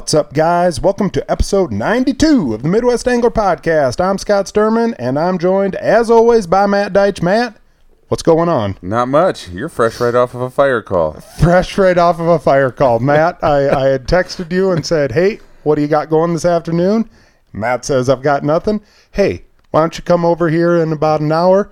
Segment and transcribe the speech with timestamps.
[0.00, 0.80] What's up, guys?
[0.80, 4.00] Welcome to episode 92 of the Midwest Angler Podcast.
[4.02, 7.22] I'm Scott Sturman, and I'm joined, as always, by Matt Deitch.
[7.22, 7.60] Matt,
[8.08, 8.78] what's going on?
[8.80, 9.50] Not much.
[9.50, 11.20] You're fresh right off of a fire call.
[11.20, 12.98] Fresh right off of a fire call.
[12.98, 16.46] Matt, I, I had texted you and said, hey, what do you got going this
[16.46, 17.08] afternoon?
[17.52, 18.80] Matt says, I've got nothing.
[19.12, 21.70] Hey, why don't you come over here in about an hour?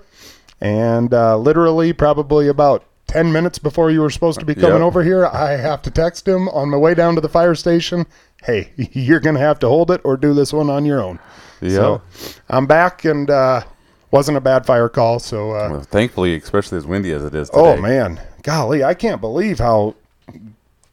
[0.60, 4.82] And uh, literally, probably about 10 minutes before you were supposed to be coming Yep.
[4.82, 8.04] over here, I have to text him on my way down to the fire station.
[8.44, 11.18] Hey, you're going to have to hold it or do this one on your own.
[11.60, 11.70] Yeah.
[11.70, 12.02] So
[12.48, 13.62] I'm back and uh,
[14.10, 15.18] wasn't a bad fire call.
[15.18, 17.60] So, uh, Well, thankfully, especially as windy as it is today.
[17.60, 19.94] oh man, golly, I can't believe how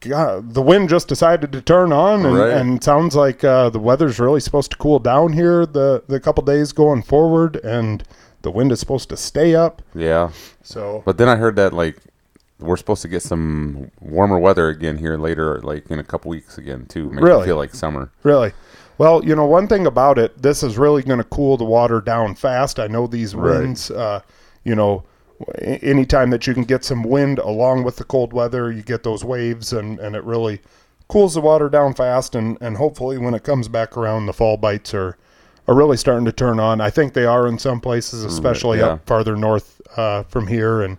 [0.00, 2.50] God, the wind just decided to turn on, and, Right.
[2.52, 6.44] and sounds like uh, the weather's really supposed to cool down here the the couple
[6.44, 8.04] days going forward, and
[8.42, 9.82] the wind is supposed to stay up.
[9.94, 10.30] Yeah.
[10.62, 11.96] So But then I heard that like
[12.58, 16.56] we're supposed to get some warmer weather again here later, like in a couple weeks
[16.58, 17.10] again too.
[17.10, 17.42] Make Really?
[17.42, 18.10] it feel like summer.
[18.22, 18.52] Really?
[18.98, 22.00] Well, you know, one thing about it, this is really going to cool the water
[22.00, 22.78] down fast.
[22.78, 23.60] I know these Right.
[23.60, 24.20] winds, uh,
[24.64, 25.04] you know,
[25.60, 29.22] anytime that you can get some wind along with the cold weather, you get those
[29.22, 30.60] waves and, and it really
[31.08, 32.34] cools the water down fast.
[32.34, 35.18] And, and hopefully when it comes back around, the fall bites are,
[35.68, 36.80] are really starting to turn on.
[36.80, 38.86] I think they are in some places, especially yeah.
[38.86, 40.80] up farther north uh, from here.
[40.80, 40.96] And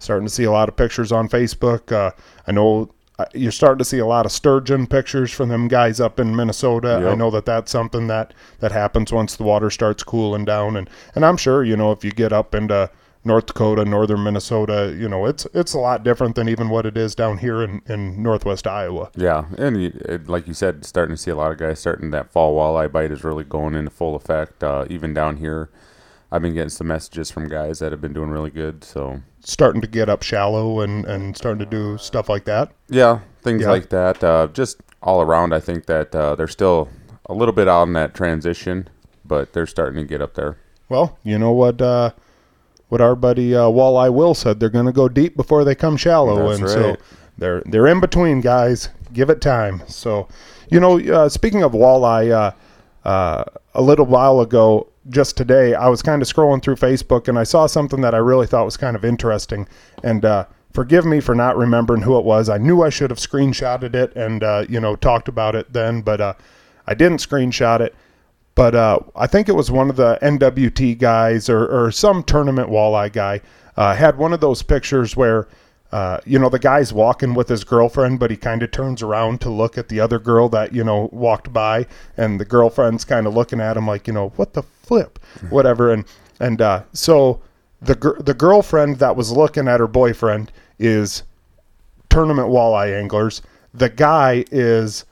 [0.00, 1.92] starting to see a lot of pictures on Facebook.
[1.92, 2.10] Uh,
[2.48, 6.00] I know uh, you're starting to see a lot of sturgeon pictures from them guys
[6.00, 7.06] up in Minnesota.
[7.06, 10.88] I know that that's something that that happens once the water starts cooling down, and
[11.14, 12.90] and I'm sure you know if you get up into
[13.22, 16.96] North Dakota, northern Minnesota, you know it's it's a lot different than even what it
[16.96, 19.10] is down here in in northwest Iowa.
[19.14, 22.12] Yeah, and you, it, like you said, starting to see a lot of guys starting
[22.12, 24.64] that fall walleye bite is really going into full effect.
[24.64, 25.68] Uh, even down here,
[26.32, 28.84] I've been getting some messages from guys that have been doing really good.
[28.84, 32.72] So Starting to get up shallow and and starting to do stuff like that.
[32.88, 33.70] Yeah, things Yeah.
[33.70, 34.22] like that.
[34.22, 36.88] Uh, just all around, I think that uh, they're still
[37.26, 38.88] a little bit out in that transition,
[39.24, 40.58] but they're starting to get up there.
[40.88, 42.10] Well, you know what uh,
[42.88, 44.60] what our buddy uh, Walleye Will said.
[44.60, 46.96] They're going to go deep before they come shallow, That's and so
[47.38, 48.88] they're they're in between, guys.
[49.12, 49.82] Give it time.
[49.88, 50.28] So,
[50.70, 52.54] you know, uh, speaking of walleye,
[53.04, 53.44] uh,
[53.74, 57.44] a little while ago, just today, I was kind of scrolling through Facebook and I
[57.44, 59.66] saw something that I really thought was kind of interesting.
[60.02, 62.48] And uh, forgive me for not remembering who it was.
[62.48, 66.02] I knew I should have screenshotted it and uh, you know talked about it then,
[66.02, 66.34] but uh,
[66.86, 67.94] I didn't screenshot it
[68.54, 72.68] but uh, I think it was one of the NWT guys or, or some tournament
[72.68, 73.40] walleye guy
[73.76, 75.48] uh, had one of those pictures where
[75.92, 79.40] uh, you know the guy's walking with his girlfriend, but he kind of turns around
[79.40, 81.86] to look at the other girl that you know walked by,
[82.16, 85.18] and the girlfriend's kind of looking at him like you know what the flip,
[85.50, 86.04] whatever, and
[86.38, 87.40] and uh, so
[87.82, 91.24] the gir- the girlfriend that was looking at her boyfriend is
[92.08, 93.42] tournament walleye anglers.
[93.72, 95.04] The guy is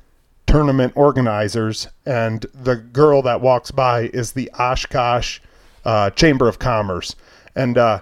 [0.46, 5.40] tournament organizers, and the girl that walks by is the Oshkosh
[5.84, 7.14] uh, Chamber of Commerce.
[7.54, 8.00] And, uh,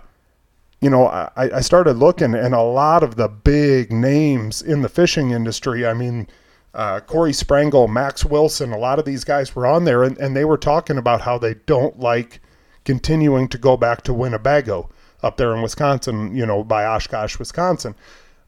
[0.87, 4.89] you know, I, I started looking, and a lot of the big names in the
[4.89, 6.29] fishing industry, I mean,
[6.75, 10.37] uh, Korey Sprengel, Max Wilson, a lot of these guys were on there, and, and
[10.37, 12.41] they were talking about how they don't like
[12.85, 14.89] continuing to go back to Winnebago
[15.25, 17.97] up there in Wisconsin, you know, by Oshkosh, Wisconsin.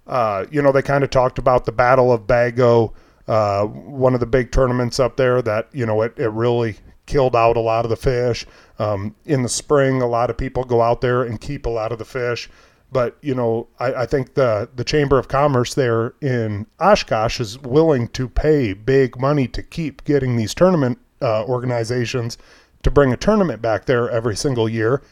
[0.06, 2.92] Uh, you know, they kind of talked about the Battle of Bago,
[3.26, 6.76] uh, one of the big tournaments up there that, you know, it, it really
[7.08, 8.46] killed out a lot of the fish.
[8.78, 11.90] Um, in the spring, a lot of people go out there and keep a lot
[11.90, 12.48] of the fish.
[12.92, 17.58] But, you know, I, I think the, the Chamber of Commerce there in Oshkosh is
[17.58, 22.38] willing to pay big money to keep getting these tournament uh, organizations
[22.84, 25.02] to bring a tournament back there every single year.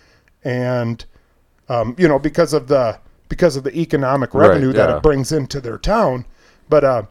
[0.45, 1.05] And,
[1.69, 2.99] um, you know, because of the
[3.29, 6.25] because of the economic Right, revenue that it brings into their town.
[6.69, 7.03] But uh,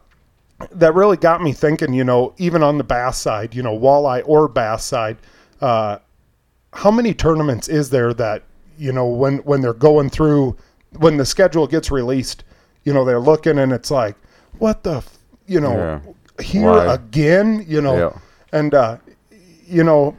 [0.72, 1.92] that really got me thinking.
[1.92, 5.16] You know, even on the bass side, you know, walleye or bass side,
[5.60, 5.98] uh,
[6.72, 8.42] how many tournaments is there that
[8.78, 10.56] you know when when they're going through
[10.98, 12.44] when the schedule gets released,
[12.84, 14.16] you know, they're looking and it's like,
[14.58, 16.00] what the, f-, you know,
[16.40, 16.94] here Why?
[16.94, 18.18] again, you know, Yeah.
[18.52, 18.96] and uh,
[19.66, 20.16] you know.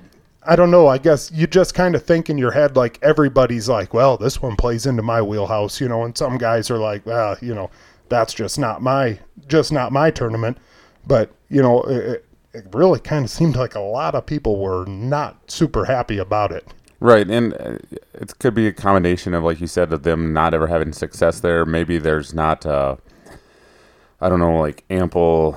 [0.49, 0.87] I don't know.
[0.87, 4.41] I guess you just kind of think in your head like everybody's like, well, this
[4.41, 7.69] one plays into my wheelhouse, you know, and some guys are like, well, you know,
[8.09, 10.57] that's just not my just not my tournament.
[11.05, 14.85] But you know, it, it really kind of seemed like a lot of people were
[14.85, 16.67] not super happy about it.
[16.99, 17.77] Right, and uh,
[18.15, 21.39] it could be a combination of, like you said, of them not ever having success
[21.39, 21.63] there.
[21.63, 22.95] Maybe there's not, uh,
[24.19, 25.55] I don't know, like ample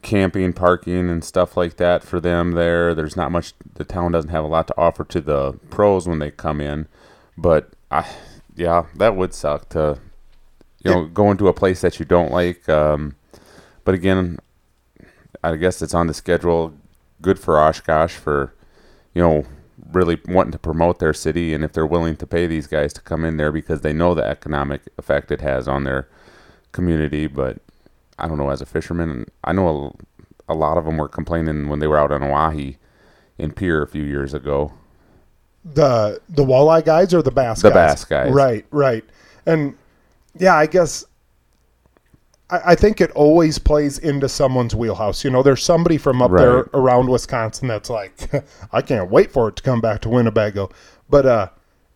[0.00, 2.94] camping, parking, and stuff like that for them there.
[2.94, 3.52] There's not much.
[3.74, 6.88] The town doesn't have a lot to offer to the pros when they come in.
[7.36, 8.08] But I,
[8.56, 9.98] yeah, that would suck to,
[10.82, 12.68] you know, going to a place that you don't like.
[12.68, 13.16] Um,
[13.84, 14.38] but again,
[15.42, 16.74] I guess it's on the schedule.
[17.20, 18.54] Good for Oshkosh for,
[19.14, 19.44] you know,
[19.92, 23.00] really wanting to promote their city, and if they're willing to pay these guys to
[23.00, 26.08] come in there because they know the economic effect it has on their
[26.72, 27.26] community.
[27.26, 27.58] But
[28.18, 29.94] I don't know, as a fisherman, I know
[30.48, 32.76] a, a lot of them were complaining when they were out on Oahe
[33.38, 34.72] in Pierre a few years ago.
[35.64, 37.74] The the walleye guys or the bass The guys?
[37.74, 38.32] bass guys.
[38.32, 39.04] Right, right.
[39.46, 39.76] And
[40.38, 41.04] yeah, I guess
[42.50, 45.24] I, I think it always plays into someone's wheelhouse.
[45.24, 48.30] You know, there's somebody from up there around Wisconsin that's like,
[48.72, 50.70] I can't wait for it to come back to Winnebago.
[51.08, 51.48] But uh,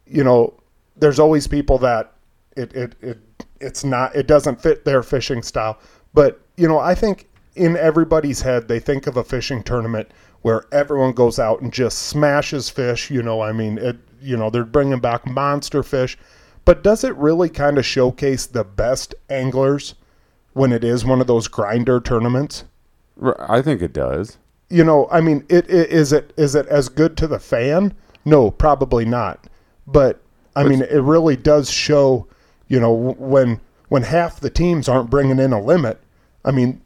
[0.06, 0.54] you know,
[0.96, 2.12] there's always people that
[2.56, 3.18] it it, it
[3.60, 5.78] it's not it doesn't fit their fishing style.
[6.14, 10.10] But you know, I think in everybody's head they think of a fishing tournament
[10.40, 13.10] where everyone goes out and just smashes fish.
[13.10, 13.96] You know, I mean, it.
[14.24, 16.16] You know, they're bringing back monster fish.
[16.64, 19.94] But does it really kind of showcase the best anglers
[20.52, 22.64] when it is one of those grinder tournaments?
[23.48, 24.38] I think it does.
[24.70, 27.94] you know, I mean, it, it is it is it as good to the fan?
[28.24, 29.46] No, probably not.
[29.86, 30.20] But
[30.56, 32.26] I mean, it really does show,
[32.68, 36.00] you know, when when half the teams aren't bringing in a limit.
[36.44, 36.80] I mean,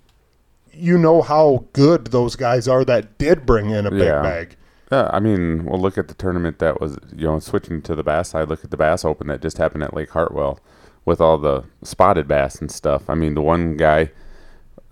[0.73, 4.23] you know how good those guys are that did bring in a big Yeah.
[4.23, 4.57] bag.
[4.93, 8.05] Yeah, I mean, well, look at the tournament that was, you know, switching to the
[8.05, 8.49] bass side.
[8.49, 10.61] Look at the Bass Open that just happened at Lake Hartwell
[11.05, 13.11] with all the spotted bass and stuff.
[13.11, 14.11] I mean, the one guy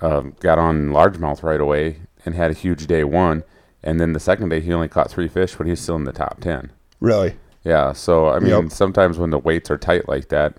[0.00, 3.44] um, got on largemouth right away and had a huge day one,
[3.84, 6.04] and then the second day he only caught three fish, but he was still in
[6.04, 6.72] the top ten.
[7.00, 7.36] Really?
[7.62, 8.72] Yeah, so I mean, Yep.
[8.72, 10.56] sometimes when the weights are tight like that,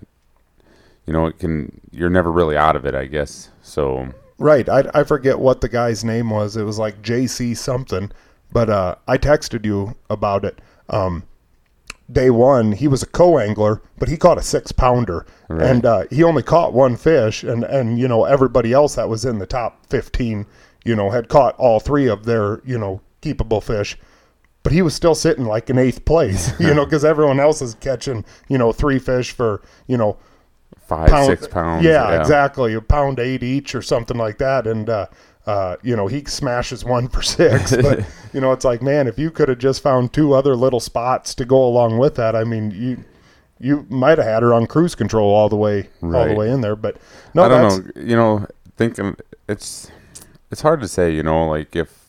[1.06, 3.50] you know, it can you're never really out of it, I guess.
[3.62, 4.08] So
[4.38, 4.68] Right.
[4.68, 6.56] I, I forget what the guy's name was.
[6.56, 8.10] It was like JC something,
[8.52, 10.60] but uh, I texted you about it.
[10.88, 11.24] Um,
[12.10, 15.62] day one, he was a co angler, but he caught a six pounder, Right.
[15.70, 17.42] and uh, he only caught one fish.
[17.42, 20.46] And and you know everybody else that was in the top fifteen,
[20.84, 23.96] you know, had caught all three of their you know keepable fish.
[24.62, 27.74] But he was still sitting like in eighth place, you know, because everyone else is
[27.76, 30.16] catching, you know, three fish for, you know,
[30.76, 31.84] five, pound- six pounds.
[31.84, 32.74] Yeah, exactly.
[32.74, 34.66] A pound eight each or something like that.
[34.66, 35.06] And, uh,
[35.46, 37.74] uh, you know, he smashes one for six.
[37.82, 40.80] But, you know, it's like, man, if you could have just found two other little
[40.80, 43.04] spots to go along with that, I mean, you
[43.58, 46.60] you might have had her on cruise control all the way all the way in
[46.60, 46.76] there.
[46.76, 46.98] But
[47.32, 48.02] no, I don't know.
[48.02, 48.46] You know,
[48.76, 49.16] thinking
[49.48, 49.90] it's
[50.50, 51.14] it's hard to say.
[51.14, 52.06] You know, like if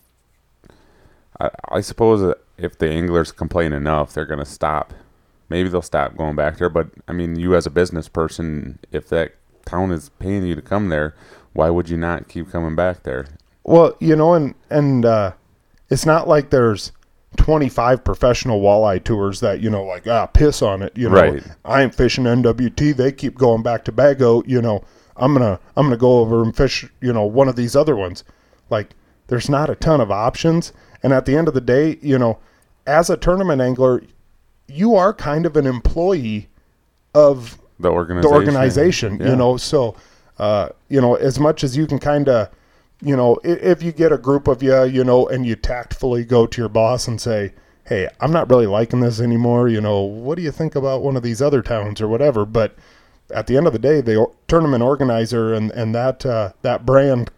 [1.39, 4.93] I, I suppose if the anglers complain enough, they're gonna stop.
[5.49, 6.69] Maybe they'll stop going back there.
[6.69, 9.35] But I mean, you as a business person, if that
[9.65, 11.15] town is paying you to come there,
[11.57, 13.25] why would you not keep coming back there?
[13.63, 15.31] Well, you know, and and uh,
[15.89, 16.91] it's not like there's
[17.37, 20.95] 25 professional walleye tours that you know, like ah, piss on it.
[20.95, 21.43] You know, Right.
[21.65, 22.95] I ain't fishing NWT.
[22.95, 24.43] They keep going back to Bago.
[24.47, 24.83] You know,
[25.17, 26.85] I'm gonna I'm gonna go over and fish.
[27.01, 28.23] You know, one of these other ones.
[28.69, 28.91] Like,
[29.27, 30.73] there's not a ton of options.
[31.01, 32.37] And at the end of the day, you know,
[32.85, 34.03] as a tournament angler,
[34.67, 36.49] you are kind of an employee
[37.15, 38.29] of The organization.
[38.31, 39.29] the organization, Yeah.
[39.29, 39.57] you know.
[39.57, 39.95] So,
[40.39, 42.49] uh, you know, as much as you can kind of,
[43.01, 46.25] you know, if, if you get a group of you, you know, and you tactfully
[46.25, 47.53] go to your boss and say,
[47.85, 51.15] "Hey, I'm not really liking this anymore," you know, what do you think about one
[51.15, 52.45] of these other towns or whatever?
[52.45, 52.75] But
[53.33, 57.31] at the end of the day, the tournament organizer and and that uh, that brand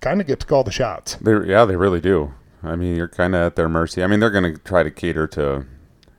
[0.00, 1.14] kind of get to call the shots.
[1.16, 2.34] They yeah, they really do.
[2.62, 4.02] I mean, you're kind of at their mercy.
[4.02, 5.66] I mean, they're going to try to cater to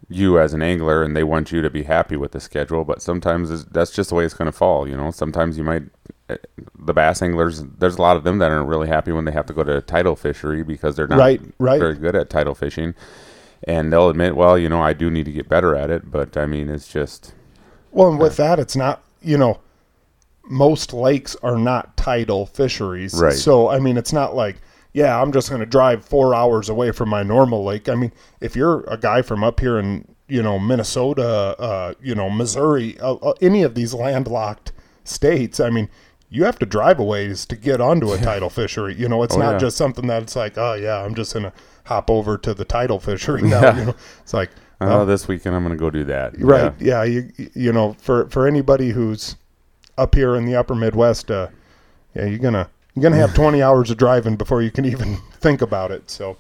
[0.08, 2.86] you as an angler, and they want you to be happy with the schedule.
[2.86, 4.88] But sometimes that's just the way it's going to fall.
[4.88, 5.84] You know, sometimes you might.
[6.78, 9.46] The bass anglers, there's a lot of them that aren't really happy when they have
[9.48, 11.80] to go to tidal fishery because they're not Right, right.
[11.80, 12.96] very good at tidal fishing,
[13.64, 16.12] and they'll admit, well, you know, I do need to get better at it.
[16.12, 17.34] But I mean, it's just
[17.92, 19.60] Well, and with that, it's not, you know,
[20.50, 23.14] most lakes are not tidal fisheries.
[23.14, 23.34] Right.
[23.34, 24.58] So, I mean, it's not like,
[24.94, 27.88] yeah, I'm just going to drive four hours away from my normal lake.
[27.90, 32.16] I mean, if you're a guy from up here in, you know, Minnesota, uh, you
[32.16, 34.72] know, Missouri, uh, uh, any of these landlocked
[35.04, 35.90] states, I mean,
[36.30, 38.94] you have to drive a ways to get onto a tidal fishery.
[38.96, 39.58] You know, it's Oh, not yeah.
[39.60, 41.54] just something that it's like, oh, yeah, I'm just going to
[41.86, 43.62] hop over to the tidal fishery now.
[43.62, 43.78] Yeah.
[43.80, 44.50] You know, it's like,
[44.82, 46.38] oh, this weekend I'm going to go do that.
[46.40, 46.74] Right.
[46.80, 47.04] Yeah.
[47.04, 47.22] Yeah.
[47.38, 49.38] you you know, for for anybody who's
[49.98, 51.48] up here in the upper Midwest, uh,
[52.14, 55.62] yeah, you're gonna you're gonna have 20 hours of driving before you can even think
[55.62, 56.10] about it.
[56.12, 56.36] So,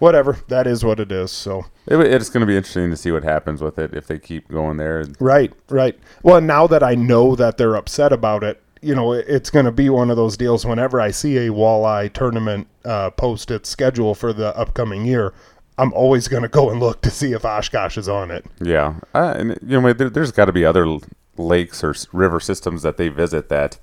[0.00, 0.36] whatever.
[0.48, 1.30] That is what it is.
[1.32, 4.18] So, It, it's going to be interesting to see what happens with it if they
[4.18, 5.04] keep going there.
[5.18, 5.98] right, right.
[6.22, 9.72] Well, now that I know that they're upset about it, you know, it's going to
[9.72, 10.64] be one of those deals.
[10.64, 15.32] Whenever I see a walleye tournament uh, post its schedule for the upcoming year.
[15.78, 18.44] I'm always going to go and look to see if Oshkosh is on it.
[18.60, 20.98] Yeah, uh, and you know, there, there's got to be other
[21.38, 23.78] lakes or river systems that they visit that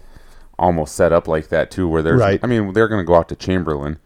[0.59, 1.87] almost set up like that too.
[1.87, 2.39] Where there's, Right.
[2.43, 3.97] I mean, they're going to go out to Chamberlain,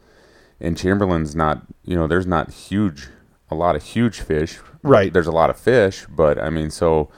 [0.62, 3.10] and Chamberlain's not, you know, there's not huge,
[3.50, 4.60] a lot of huge fish.
[4.84, 5.12] Right.
[5.12, 7.10] There's a lot of fish, but I mean, so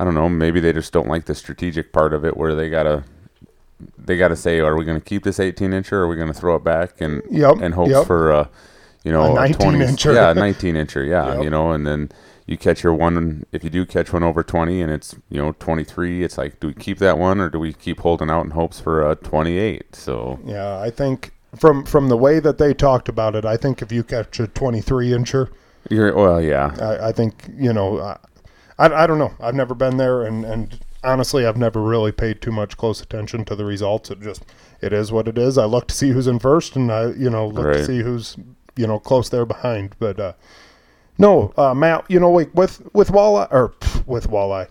[0.00, 0.28] I don't know.
[0.30, 3.04] Maybe they just don't like the strategic part of it, where they gotta,
[3.98, 6.32] they gotta say, are we going to keep this 18 incher, or are we going
[6.32, 8.06] to throw it back and Yep, and hope yep.
[8.06, 8.46] for, uh,
[9.04, 10.14] you know, A 19 20, incher.
[10.14, 11.44] yeah, 19 incher, yeah, Yep.
[11.44, 12.10] you know, and then
[12.46, 13.44] you catch your one.
[13.52, 16.68] If you do catch one over 20 and it's you know 23, it's like, do
[16.68, 19.94] we keep that one or do we keep holding out in hopes for a 28?
[19.94, 23.82] So Yeah, I think from from the way that they talked about it, I think
[23.82, 25.48] if you catch a 23 incher,
[25.90, 28.16] you're well, yeah, I, I think you know,
[28.80, 29.34] I, I don't know.
[29.38, 33.44] I've never been there, and and honestly, I've never really paid too much close attention
[33.44, 34.10] to the results.
[34.10, 34.44] It just
[34.80, 35.58] it is what it is.
[35.58, 38.36] I look to see who's in first, and I you know look to see who's
[38.76, 39.94] you know close there behind.
[39.98, 40.32] But uh,
[41.18, 44.68] no, uh, Matt, you know, like with with walleye or pff, with walleye.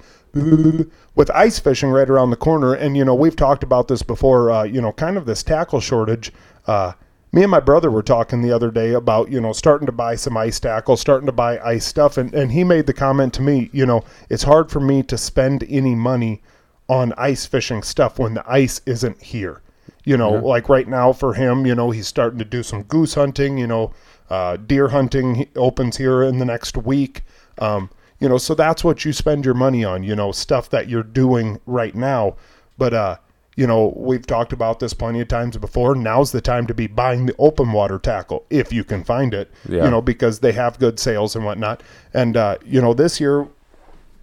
[1.16, 4.52] With ice fishing right around the corner, and you know we've talked about this before.
[4.52, 6.32] Uh, you know, kind of this tackle shortage.
[6.68, 6.94] Uh,
[7.32, 10.16] me and my brother were talking the other day about you know starting to buy
[10.16, 13.42] some ice tackle, starting to buy ice stuff, and and he made the comment to
[13.42, 16.42] me, you know, it's hard for me to spend any money
[16.88, 19.62] on ice fishing stuff when the ice isn't here.
[20.04, 23.14] You know, like right now for him, you know, he's starting to do some goose
[23.14, 23.58] hunting.
[23.58, 23.94] You know,
[24.30, 27.24] uh, deer hunting he- opens here in the next week.
[27.60, 30.04] Um, you know, so that's what you spend your money on.
[30.04, 32.38] You know, stuff that you're doing right now.
[32.78, 33.18] But uh,
[33.60, 35.94] you know, we've talked about this plenty of times before.
[35.94, 39.52] Now's the time to be buying the open water tackle if you can find it.
[39.68, 39.84] Yeah.
[39.84, 41.84] You know, because they have good sales and whatnot.
[42.14, 43.50] And uh, you know, this year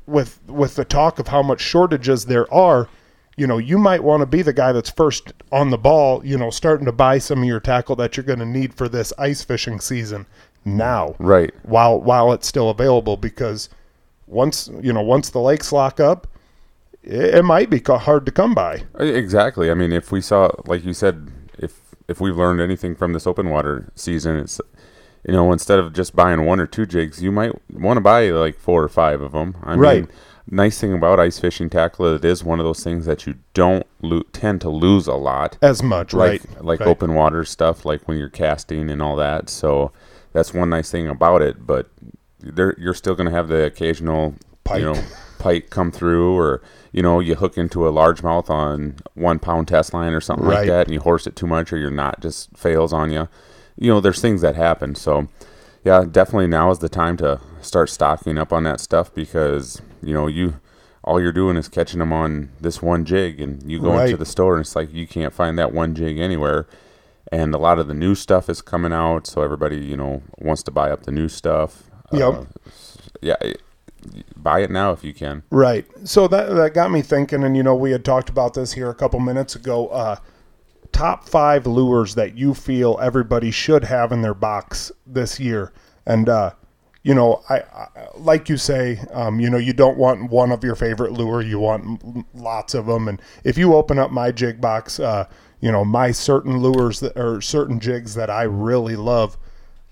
[0.07, 2.89] with with the talk of how much shortages there are,
[3.37, 6.39] you know, you might want to be the guy that's first on the ball, you
[6.39, 9.13] know, starting to buy some of your tackle that you're going to need for this
[9.19, 10.25] ice fishing season
[10.65, 11.15] now.
[11.19, 11.53] right.
[11.65, 13.69] While while it's still available because
[14.27, 16.27] once, you know, once the lakes lock up,
[17.07, 18.83] it, it might be hard to come by.
[18.99, 19.71] Uh, Exactly.
[19.71, 23.27] I mean, if we saw, like you said, if if we've learned anything from this
[23.27, 24.61] open water season, it's
[25.27, 28.31] you know instead of just buying one or two jigs, you might want to buy
[28.31, 29.57] like four or five of them.
[29.63, 30.03] I Right.
[30.03, 30.11] mean,
[30.49, 33.87] nice thing about ice fishing tackle, it is one of those things that you don't
[34.03, 35.59] lo- tend to lose a lot.
[35.63, 36.65] As much, like right?
[36.65, 36.89] like right.
[36.89, 39.49] open water stuff, like when you're casting and all that.
[39.49, 39.91] So
[40.33, 41.67] that's one nice thing about it.
[41.67, 41.89] But
[42.41, 44.81] there, you're still going to have the occasional Pike.
[44.81, 45.03] you know,
[45.39, 46.63] pike come through, or
[46.93, 50.59] you know, you hook into a largemouth on one pound test line or something Right.
[50.61, 53.29] like that, and you horse it too much, or your knot just fails on you.
[53.77, 54.95] You know, there's things that happen.
[54.95, 55.29] So
[55.85, 60.13] yeah, definitely now is the time to start stocking up on that stuff because you
[60.15, 60.55] know you.
[61.05, 64.27] All you're doing is catching them on this one jig, and you go into the
[64.27, 66.67] store, and it's like you can't find that one jig anywhere.
[67.31, 70.65] And a lot of the new stuff is coming out, so everybody, you know, wants
[70.65, 71.85] to buy up the new stuff.
[72.11, 72.35] Yep.
[72.35, 72.45] Uh,
[73.23, 73.37] yeah,
[74.37, 75.43] buy it now if you can.
[75.51, 75.87] Right.
[76.05, 78.91] So that that got me thinking, and you know, we had talked about this here
[78.91, 79.89] a couple minutes ago.
[79.89, 80.17] Uh,
[80.93, 85.73] top five lures that you feel everybody should have in their box this year,
[86.07, 86.53] and uh,
[87.03, 90.65] you know, I, I like you say, um, you know, you don't want one of
[90.65, 94.61] your favorite lure, you want lots of them, and if you open up my jig
[94.61, 95.27] box, uh,
[95.61, 99.39] you know, my certain lures that or certain jigs that I really love,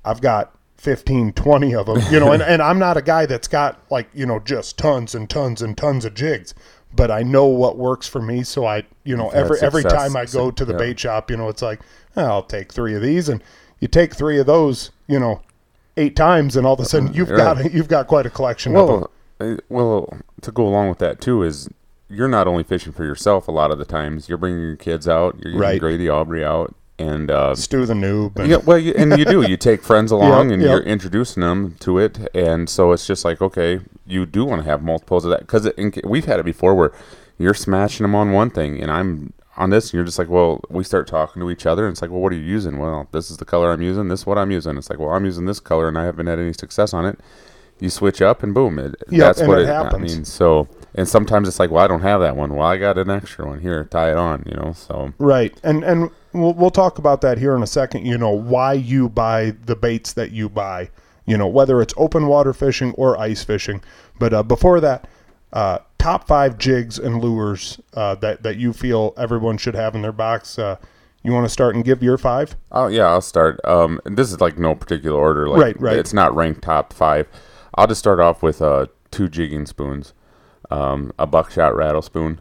[0.04, 0.54] I've got
[0.84, 4.06] 15, 20 of them, you know, and, and I'm not a guy that's got like,
[4.12, 6.52] you know, just tons and tons and tons of jigs,
[6.94, 8.42] but I know what works for me.
[8.42, 10.78] So I, you know, every, every time I go to the Yeah.
[10.78, 11.80] bait shop, you know, it's like,
[12.18, 13.42] "Oh, I'll take three of these and
[13.80, 15.40] you take three of those, you know,
[15.96, 17.38] eight times and all of a sudden you've Right.
[17.38, 18.96] got, you've got quite a collection of them.
[19.40, 20.12] Well, uh, well,
[20.42, 21.66] to go along with that too is
[22.10, 24.28] you're not only fishing for yourself a lot of the times.
[24.28, 25.36] You're bringing your kids out.
[25.36, 25.80] You're getting Right.
[25.80, 28.36] Grady Aubrey out, and uh, Stew the noob.
[28.36, 29.42] And, yeah, well, you, and you do.
[29.42, 30.70] You take friends along, and yep.
[30.70, 34.68] you're introducing them to it, and so it's just like, okay, you do want to
[34.68, 35.70] have multiples of that because
[36.04, 36.92] we've had it before where
[37.38, 40.60] you're smashing them on one thing, and I'm on this, and you're just like, well,
[40.68, 42.78] we start talking to each other, and it's like, well, what are you using?
[42.78, 44.08] Well, this is the color I'm using.
[44.08, 44.76] This is what I'm using.
[44.76, 47.18] It's like, well, I'm using this color, and I haven't had any success on it.
[47.80, 50.68] You switch up, and boom, it, Yep, that's and what it it, I mean, so.
[50.94, 52.54] And sometimes it's like, well, I don't have that one.
[52.54, 53.84] Well, I got an extra one here.
[53.84, 54.72] Tie it on, you know.
[54.72, 58.06] So Right, and and we'll we'll talk about that here in a second.
[58.06, 60.90] You know why you buy the baits that you buy.
[61.26, 63.82] You know whether it's open water fishing or ice fishing.
[64.18, 65.08] But uh, before that,
[65.52, 70.02] uh, top five jigs and lures uh, that that you feel everyone should have in
[70.02, 70.58] their box.
[70.58, 70.76] Uh,
[71.24, 72.54] you want to start and give your five?
[72.70, 73.58] Oh yeah, I'll start.
[73.64, 75.48] Um, this is like no particular order.
[75.48, 75.96] Like, Right, right.
[75.98, 77.26] It's not ranked top five.
[77.74, 80.12] I'll just start off with uh two jigging spoons,
[80.74, 82.40] um, a buckshot rattle spoon.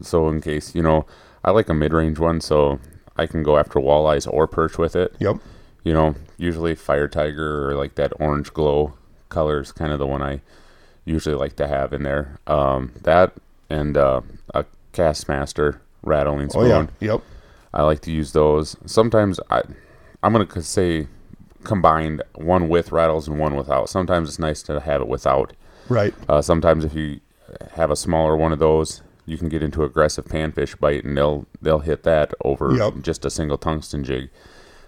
[0.00, 1.06] So in case you know,
[1.44, 2.78] I like a mid-range one, so
[3.16, 5.14] I can go after walleyes or perch with it.
[5.18, 5.36] Yep.
[5.84, 8.94] You know, usually fire tiger or like that orange glow
[9.28, 10.40] color is kind of the one I
[11.04, 12.38] usually like to have in there.
[12.46, 13.32] Um, that
[13.68, 14.20] and uh,
[14.54, 16.88] a Castmaster rattling Oh spoon.
[17.00, 17.12] yeah.
[17.12, 17.22] Yep.
[17.74, 18.76] I like to use those.
[18.86, 19.62] Sometimes I
[20.22, 21.08] I'm gonna say
[21.64, 23.88] combined one with rattles and one without.
[23.88, 25.52] Sometimes it's nice to have it without.
[25.88, 26.14] Right.
[26.28, 27.20] Uh, sometimes if you
[27.74, 31.46] have a smaller one of those, you can get into aggressive panfish bite, and they'll
[31.60, 32.94] they'll hit that over Yep.
[33.02, 34.30] just a single tungsten jig.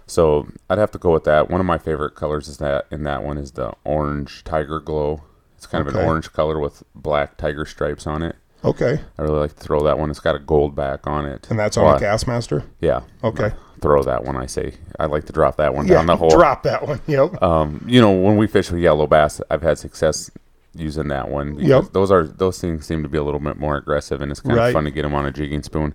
[0.07, 1.49] So I'd have to go with that.
[1.49, 5.23] One of my favorite colors is that in that one is the orange tiger glow.
[5.57, 8.35] It's kind of an orange color with black tiger stripes on it.
[8.63, 8.99] Okay.
[9.17, 10.09] I really like to throw that one.
[10.11, 11.47] It's got a gold back on it.
[11.49, 12.63] And that's on the Castmaster.
[12.81, 13.01] Yeah.
[13.23, 13.51] Okay.
[13.81, 14.35] Throw that one.
[14.35, 15.95] I say I like to drop that one Yeah.
[15.95, 16.29] down the hole.
[16.29, 16.99] Drop that one.
[17.07, 17.41] Yep.
[17.41, 20.29] Um, you know, when we fish with yellow bass, I've had success
[20.75, 21.57] using that one.
[21.59, 21.93] Yep.
[21.93, 24.55] Those are those things seem to be a little bit more aggressive, and it's kind
[24.57, 24.67] Right.
[24.67, 25.93] of fun to get them on a jigging spoon.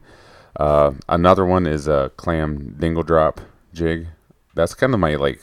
[0.58, 3.40] Uh, another one is a clam dingle drop
[3.72, 4.08] jig.
[4.54, 5.42] That's kind of my like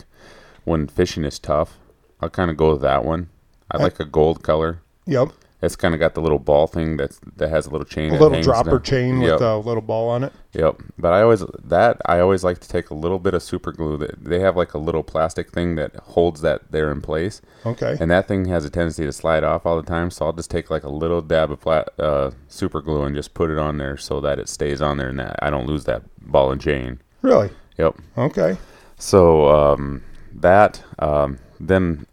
[0.66, 1.78] when fishing is tough.
[2.22, 3.30] I'll kind of go with that one.
[3.72, 4.82] I like a gold color.
[5.06, 5.30] Yep.
[5.60, 8.14] It's kind of got the little ball thing that's that has a little chain.
[8.14, 8.84] A that little dropper down.
[8.84, 9.34] chain Yep.
[9.34, 10.32] with a little ball on it.
[10.54, 10.82] Yep.
[11.00, 13.98] But I always that I always like to take a little bit of super glue.
[13.98, 17.98] That they have like a little plastic thing that holds that there in place, Okay.
[18.00, 20.12] and that thing has a tendency to slide off all the time.
[20.12, 23.34] So I'll just take like a little dab of flat uh, super glue and just
[23.34, 25.86] put it on there so that it stays on there and that I don't lose
[25.86, 27.02] that ball and chain.
[27.24, 27.50] Really?
[27.80, 27.96] Yep.
[28.16, 28.58] Okay.
[29.00, 30.04] So um,
[30.36, 32.06] that um, then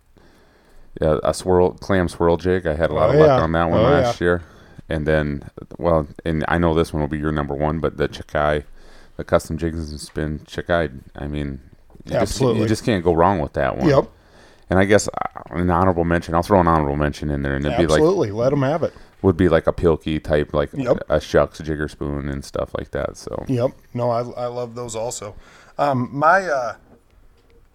[1.01, 2.67] yeah, a swirl clam swirl jig.
[2.67, 3.43] I had a lot Oh, of luck yeah.
[3.43, 4.43] on that one Oh, last year,
[4.89, 5.49] and then
[5.79, 8.65] well, and I know this one will be your number one, but the Chekai,
[9.17, 10.93] the custom jigs and spin Chekai.
[11.17, 11.61] I mean,
[12.05, 12.63] you just Absolutely.
[12.63, 13.89] you just can't go wrong with that one.
[13.89, 14.11] Yep.
[14.71, 16.35] And I guess uh, an honorable mention.
[16.35, 18.31] I'll throw an honorable mention in there, and it'd be like Absolutely.
[18.31, 18.95] Let them have it.
[19.23, 20.99] would be like a Pilkie type, like Yep.
[21.09, 23.17] a shucks jigger spoon and stuff like that.
[23.19, 23.73] So Yep.
[23.93, 25.35] No, I, I love those also.
[25.77, 26.77] Um, my uh,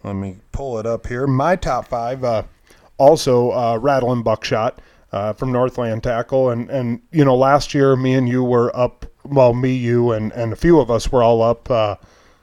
[0.04, 1.28] let me pull it up here.
[1.28, 2.44] My top five uh,
[3.00, 4.80] also uh, rattle and buckshot
[5.12, 9.06] uh, from Northland Tackle, and and you know last year me and you were up.
[9.26, 11.96] Well, me, you, and and a few of us were all up, uh,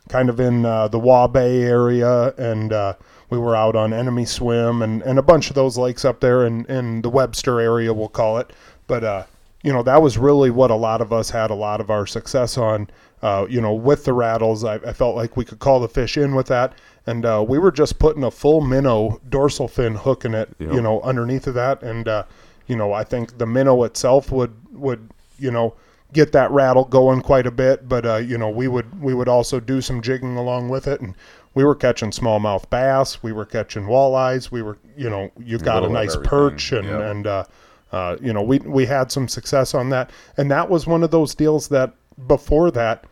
[0.08, 2.94] kind of in uh, the Waubay area, and uh,
[3.30, 6.46] we were out on Enemy Swim and and a bunch of those lakes up there
[6.46, 8.52] in in the Webster area, we'll call it.
[8.86, 9.24] But uh,
[9.62, 12.06] you know that was really what a lot of us had a lot of our
[12.06, 12.88] success on.
[13.22, 16.18] Uh, you know, with the rattles, I, I felt like we could call the fish
[16.18, 16.74] in with that,
[17.06, 20.72] and uh, we were just putting a full minnow dorsal fin hook in it, Yep.
[20.72, 22.24] you know, underneath of that, and uh,
[22.66, 25.74] you know, I think the minnow itself would would you know
[26.12, 29.28] get that rattle going quite a bit, but uh, you know, we would we would
[29.28, 31.14] also do some jigging along with it, and
[31.54, 35.82] we were catching smallmouth bass, we were catching walleyes, we were you know, you got
[35.82, 37.00] a of nice perch, and yep.
[37.00, 37.44] and uh,
[37.92, 41.10] uh, you know, we we had some success on that, and that was one of
[41.10, 41.92] those deals that
[42.26, 43.04] before that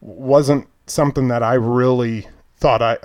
[0.00, 2.26] wasn't something that I really
[2.64, 2.96] thought I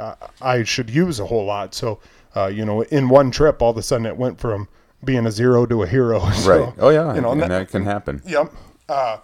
[0.41, 1.75] I, I should use a whole lot.
[1.75, 1.99] So,
[2.33, 4.69] uh, you know, in one trip, all of a sudden it went from
[5.03, 6.19] being a zero to a hero.
[6.33, 6.73] So, right.
[6.79, 7.13] Oh yeah.
[7.13, 8.21] you know, and and that, can happen.
[8.25, 8.53] Yep.
[8.87, 9.17] Uh,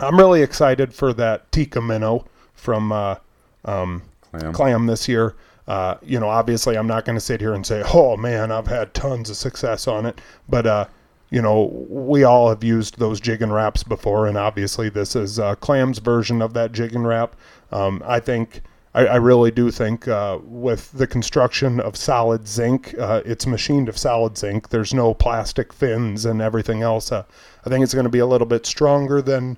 [0.00, 3.16] I'm really excited for that Tikka Minnow from uh,
[3.64, 4.02] um,
[4.32, 4.52] Clam.
[4.52, 5.36] Clam this year.
[5.68, 8.66] Uh, you know, obviously, I'm not going to sit here and say, "Oh man, I've
[8.66, 10.86] had tons of success on it," but uh,
[11.30, 15.54] you know, we all have used those Jigging Raps before, and obviously, this is uh,
[15.54, 17.36] Clam's version of that jig and wrap.
[17.70, 18.62] Um, I think.
[18.92, 23.88] I, I really do think uh, with the construction of solid zinc, uh, it's machined
[23.88, 24.70] of solid zinc.
[24.70, 27.12] There's no plastic fins and everything else.
[27.12, 27.22] Uh,
[27.64, 29.56] I think it's going to be a little bit stronger than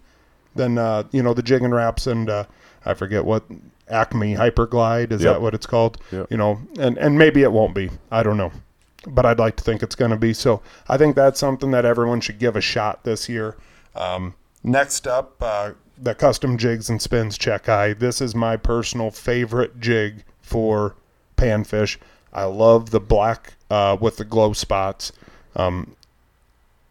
[0.54, 2.44] than uh, you know the Jigging Raps and uh,
[2.84, 3.44] I forget what
[3.88, 5.34] Acme Hyperglide is Yep.
[5.34, 5.96] that what it's called?
[6.10, 6.26] Yep.
[6.30, 7.90] You know, and and maybe it won't be.
[8.10, 8.52] I don't know,
[9.06, 10.34] but I'd like to think it's going to be.
[10.34, 13.56] So I think that's something that everyone should give a shot this year.
[13.94, 17.92] Um, next up, uh, the custom jigs and spins check eye.
[17.92, 20.96] This is my personal favorite jig for
[21.36, 21.96] panfish.
[22.32, 25.12] I love the black uh, with the glow spots.
[25.54, 25.94] Um,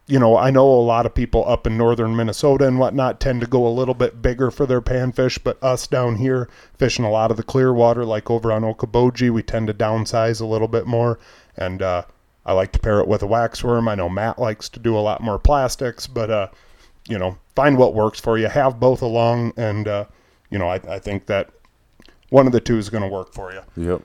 [0.07, 3.41] you know, I know a lot of people up in northern Minnesota and whatnot tend
[3.41, 7.11] to go a little bit bigger for their panfish, but us down here fishing a
[7.11, 10.67] lot of the clear water, like over on Okoboji, we tend to downsize a little
[10.67, 11.19] bit more.
[11.55, 12.03] And uh,
[12.45, 13.87] I like to pair it with a waxworm.
[13.87, 16.47] I know Matt likes to do a lot more plastics, but uh,
[17.07, 18.47] you know, find what works for you.
[18.47, 20.05] Have both along, and uh,
[20.49, 21.49] you know, I, I think that
[22.29, 24.03] one of the two is going to work for you Yep.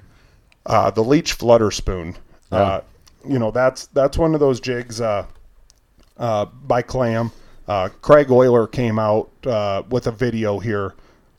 [0.66, 2.16] uh, the leech flutter spoon.
[2.50, 2.80] Uh,
[3.28, 5.26] you know, that's that's one of those jigs uh,
[6.16, 7.32] uh, by Clam.
[7.68, 10.94] Uh, Craig Euler came out uh, with a video here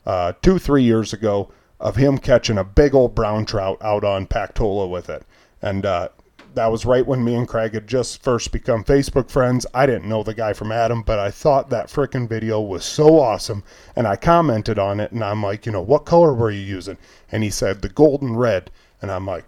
[0.06, 4.26] uh, two three years ago of him catching a big old brown trout out on
[4.26, 5.22] Pactola with it,
[5.62, 6.08] and uh,
[6.54, 9.66] that was right when me and Craig had just first become Facebook friends.
[9.74, 13.20] I didn't know the guy from Adam, but I thought that frickin' video was so
[13.20, 13.62] awesome,
[13.96, 16.98] and I commented on it, and I'm like, you know, what color were you using?
[17.30, 19.44] And he said the golden red, and I'm like,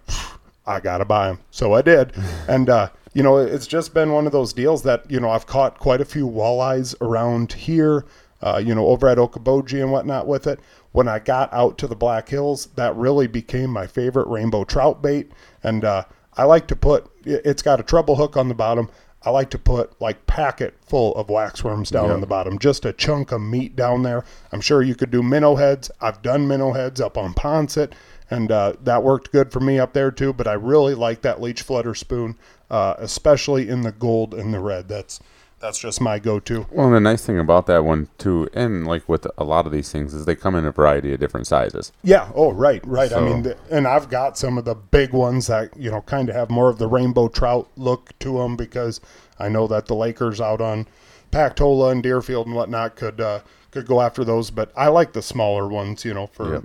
[0.67, 1.39] I gotta buy him.
[1.51, 2.13] So I did,
[2.49, 5.47] and uh, you know, it's just been one of those deals that you know I've
[5.47, 8.05] caught quite a few walleyes around here.
[8.43, 10.61] uh, you know, over at Okoboji and whatnot with it.
[10.93, 15.03] When I got out to the Black Hills, that really became my favorite rainbow trout
[15.03, 15.31] bait.
[15.63, 16.05] And uh,
[16.37, 18.89] I like to put, it's got a treble hook on the bottom.
[19.23, 22.15] I like to put like packet full of waxworms down Yep.
[22.15, 24.25] on the bottom, just a chunk of meat down there.
[24.51, 25.91] I'm sure you could do minnow heads.
[26.01, 27.93] I've done minnow heads up on Poinsett,
[28.31, 30.33] and uh, that worked good for me up there too.
[30.33, 32.39] But I really like that leech flutter spoon,
[32.71, 34.89] uh, especially in the gold and the red.
[34.89, 35.21] That's
[35.61, 36.67] that's just my go-to.
[36.71, 39.73] Well, and the nice thing about that one too, and like with a lot of
[39.73, 41.93] these things, is they come in a variety of different sizes.
[42.03, 42.31] Yeah.
[42.35, 43.13] Oh, right, right.
[43.13, 46.29] I mean, th- and I've got some of the big ones that you know kind
[46.29, 49.01] of have more of the rainbow trout look to them because
[49.39, 50.87] I know that the Lakers out on
[51.31, 54.51] Pactola and Deerfield and whatnot could uh, could go after those.
[54.51, 56.05] But I like the smaller ones.
[56.05, 56.65] You know, for Yep.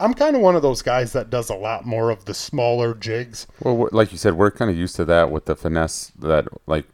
[0.00, 2.94] I'm kind of one of those guys that does a lot more of the smaller
[2.94, 3.46] jigs.
[3.60, 6.84] Well, like you said, we're kind of used to that with the finesse that like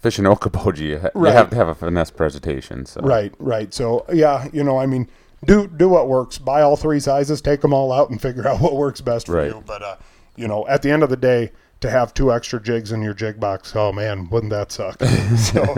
[0.00, 1.30] fishing Okoboji, you, ha- Right.
[1.30, 2.86] you have to have a finesse presentation.
[2.86, 3.72] So Right, right.
[3.74, 5.08] So yeah, you know, I mean,
[5.44, 6.38] do do what works.
[6.38, 9.32] Buy all three sizes, take them all out, and figure out what works best for
[9.36, 9.50] Right.
[9.52, 9.62] you.
[9.66, 9.96] But uh,
[10.36, 13.14] you know, at the end of the day, to have two extra jigs in your
[13.14, 15.00] jig box, oh man, wouldn't that suck?
[15.36, 15.76] so,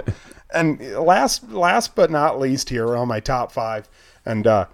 [0.54, 3.88] and last last but not least, here on my top five,
[4.26, 4.66] and uh,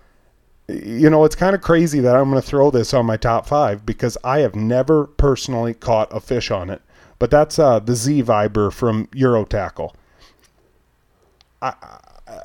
[0.68, 3.46] you know, it's kind of crazy that I'm going to throw this on my top
[3.46, 6.82] five because I have never personally caught a fish on it.
[7.18, 9.94] But that's uh, the Z Viber from Euro Tackle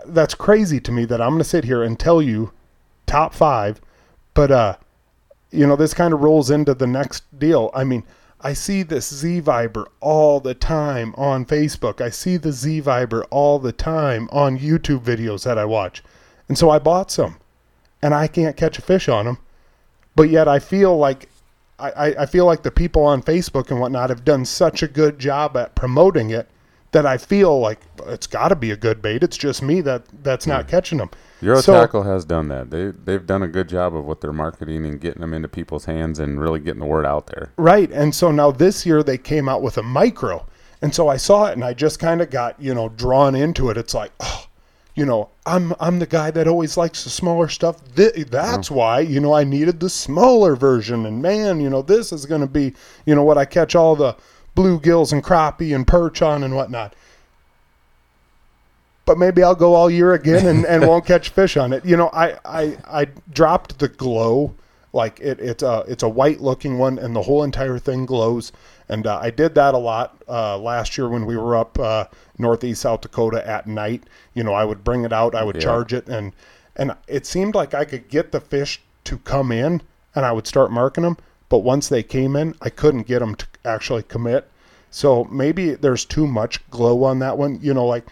[0.05, 2.51] that's crazy to me that I'm going to sit here and tell you
[3.05, 3.81] top five,
[4.33, 4.77] but uh,
[5.51, 7.71] you know this kind of rolls into the next deal.
[7.73, 8.03] I mean,
[8.39, 12.01] I see this Z Viber all the time on Facebook.
[12.01, 16.03] I see the Z Viber all the time on YouTube videos that I watch,
[16.47, 17.37] and so I bought some,
[18.01, 19.37] and I can't catch a fish on them,
[20.15, 21.27] but yet I feel like.
[21.89, 25.19] I, I- feel like the people on Facebook and whatnot have done such a good
[25.19, 26.49] job at promoting it
[26.91, 29.23] that I feel like it's got to be a good bait.
[29.23, 31.09] It's just me that that's not catching them.
[31.41, 32.69] Euro So- Tackle has done that.
[32.69, 35.85] They they've done a good job of what they're marketing and getting them into people's
[35.85, 37.51] hands and really getting the word out there.
[37.57, 37.89] Right.
[37.91, 40.45] And so now this year they came out with a micro.
[40.81, 43.69] And so I saw it and I just kind of got, you know, drawn into
[43.69, 43.77] it.
[43.77, 44.45] It's like, oh,
[44.95, 47.81] you know, I'm I'm the guy that always likes the smaller stuff.
[47.95, 48.75] Th- that's mm-hmm.
[48.75, 51.05] why, you know, I needed the smaller version.
[51.05, 52.73] And man, you know, this is going to be,
[53.05, 54.15] you know, what I catch all the
[54.55, 56.93] bluegills and crappie and perch on and whatnot.
[59.05, 61.85] But maybe I'll go all year again and, and won't catch fish on it.
[61.85, 64.53] You know, I, I I dropped the glow
[64.93, 68.51] like it, it's a it's a white looking one and the whole entire thing glows
[68.91, 72.05] and uh, I did that a lot uh, last year when we were up uh,
[72.37, 74.03] northeast South Dakota at night
[74.35, 75.63] you know I would bring it out I would Yeah.
[75.63, 76.33] charge it and
[76.75, 79.81] and it seemed like I could get the fish to come in
[80.13, 81.17] and I would start marking them
[81.49, 84.47] but once they came in I couldn't get them to actually commit
[84.91, 88.05] so maybe there's too much glow on that one you know like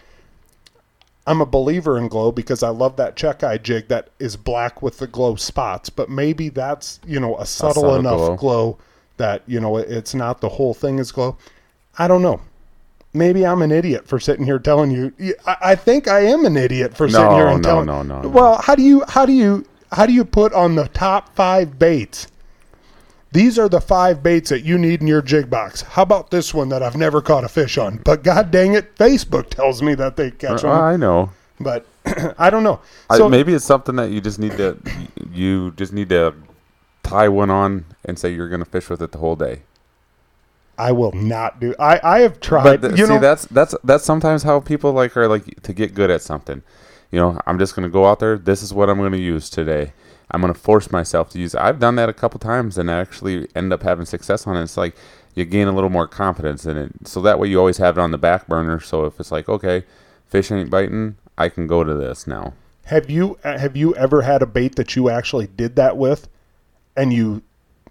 [1.26, 4.82] I'm a believer in glow because I love that check eye jig that is black
[4.82, 5.90] with the glow spots.
[5.90, 8.36] But maybe that's you know a subtle, subtle enough glow.
[8.36, 8.78] glow.
[9.20, 11.36] That you know it's not the whole thing is glow.
[11.98, 12.40] I don't know.
[13.12, 15.12] Maybe I'm an idiot for sitting here telling you.
[15.46, 17.86] I think I am an idiot for sitting No, here and no, telling.
[17.86, 18.28] no, no, no.
[18.28, 21.78] Well, how do you how do you how do you put on the top five
[21.78, 22.28] baits?
[23.32, 25.82] These are the five baits that you need in your jig box.
[25.82, 27.98] How about this one that I've never caught a fish on?
[27.98, 30.82] But god dang it, Facebook tells me that they catch uh, them.
[30.82, 31.30] I know.
[31.60, 31.86] But
[32.38, 32.80] I don't know.
[33.08, 34.78] I, So maybe it's something that you just need to
[35.32, 36.34] you just need to
[37.02, 39.62] tie one on and say you're going to fish with it the whole day.
[40.78, 41.74] I will not do.
[41.78, 42.80] I I have tried.
[42.80, 46.10] But see, know, that's that's that's sometimes how people like are like to get good
[46.10, 46.62] at something.
[47.10, 48.38] You know, I'm just going to go out there.
[48.38, 49.92] This is what I'm going to use today.
[50.30, 51.54] I'm going to force myself to use.
[51.54, 54.62] I've done that a couple times and I actually end up having success on it.
[54.62, 54.94] It's like
[55.34, 56.92] you gain a little more confidence in it.
[57.04, 58.78] So that way you always have it on the back burner.
[58.78, 59.84] So if it's like, okay,
[60.28, 62.54] fish ain't biting, I can go to this now.
[62.84, 66.28] have you uh, have you ever had a bait that you actually did that with,
[67.00, 67.42] and you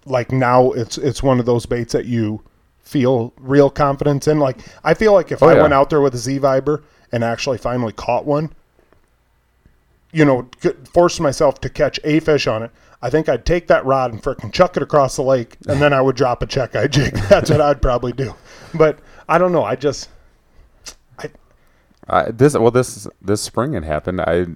[0.06, 2.42] like now it's it's one of those baits that you
[2.78, 4.38] feel real confidence in.
[4.38, 5.62] Like I feel like if Oh, I yeah.
[5.62, 8.52] went out there with a Z Viber and actually finally caught one,
[10.12, 10.48] you know,
[10.92, 12.70] forced myself to catch a fish on it.
[13.02, 15.92] I think I'd take that rod and frickin' chuck it across the lake, and then
[15.94, 17.14] I would drop a check eye jig.
[17.30, 18.34] That's what I'd probably do.
[18.74, 19.64] But I don't know.
[19.64, 20.08] I just
[22.30, 24.20] This well this this spring it happened.
[24.20, 24.46] I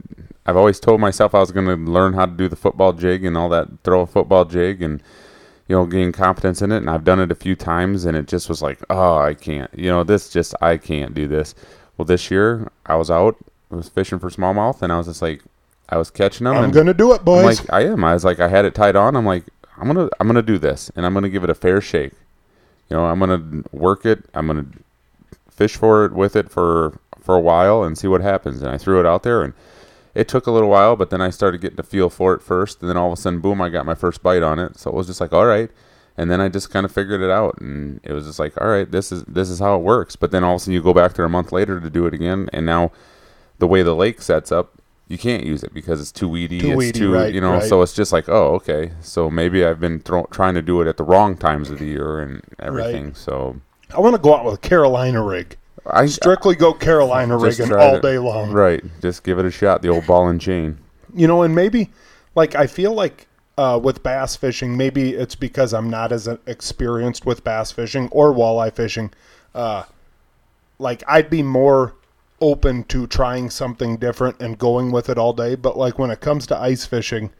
[0.47, 3.25] I've always told myself I was going to learn how to do the football jig
[3.25, 5.03] and all that, throw a football jig and
[5.69, 6.79] you know gain confidence in it.
[6.79, 9.71] And I've done it a few times, and it just was like, oh, I can't.
[9.75, 11.55] You know, this just I can't do this.
[11.97, 13.37] Well, this year I was out,
[13.71, 15.43] I was fishing for smallmouth, and I was just like,
[15.89, 16.57] I was catching them.
[16.57, 17.61] I'm gonna do it, I'm boys.
[17.61, 18.05] like, I am.
[18.05, 19.17] I was like, I had it tied on.
[19.17, 19.45] I'm like,
[19.79, 22.13] I'm gonna, I'm gonna do this, and I'm gonna give it a fair shake.
[22.91, 24.25] You know, I'm gonna work it.
[24.35, 24.67] I'm gonna
[25.51, 28.61] fish for it with it for for a while and see what happens.
[28.63, 29.55] And I threw it out there, and
[30.15, 32.81] it took a little while, but then I started getting a feel for it first,
[32.81, 34.79] and then all of a sudden, boom, I got my first bite on it.
[34.79, 35.71] So it was just like, all right.
[36.17, 38.69] And then I just kind of figured it out, and it was just like, all
[38.69, 40.15] right, this is this is how it works.
[40.15, 42.07] But then all of a sudden, you go back there a month later to do
[42.07, 42.93] it again, and now
[43.59, 44.75] the way the lake sets up,
[45.09, 46.61] you can't use it because it's too weedy.
[46.61, 47.55] Too it's weedy, too, right, you know.
[47.55, 47.63] right.
[47.65, 48.93] So it's just like, oh, okay.
[49.01, 51.87] So maybe I've been thro- trying to do it at the wrong times of the
[51.87, 53.15] year and everything.
[53.15, 53.61] So
[53.93, 55.57] I want to go out with a Carolina rig.
[55.87, 58.51] I Strictly go Carolina Just rigging all to- day long.
[58.53, 58.83] right.
[59.03, 59.83] Just give it a shot.
[59.83, 60.79] The old ball and chain.
[61.15, 61.91] You know, and maybe
[62.35, 63.27] like I feel like
[63.59, 68.33] uh, with bass fishing, maybe it's because I'm not as experienced with bass fishing or
[68.33, 69.13] walleye fishing.
[69.55, 69.85] Uh,
[70.79, 71.95] like I'd be more
[72.41, 75.55] open to trying something different and going with it all day.
[75.55, 77.31] But like when it comes to ice fishing,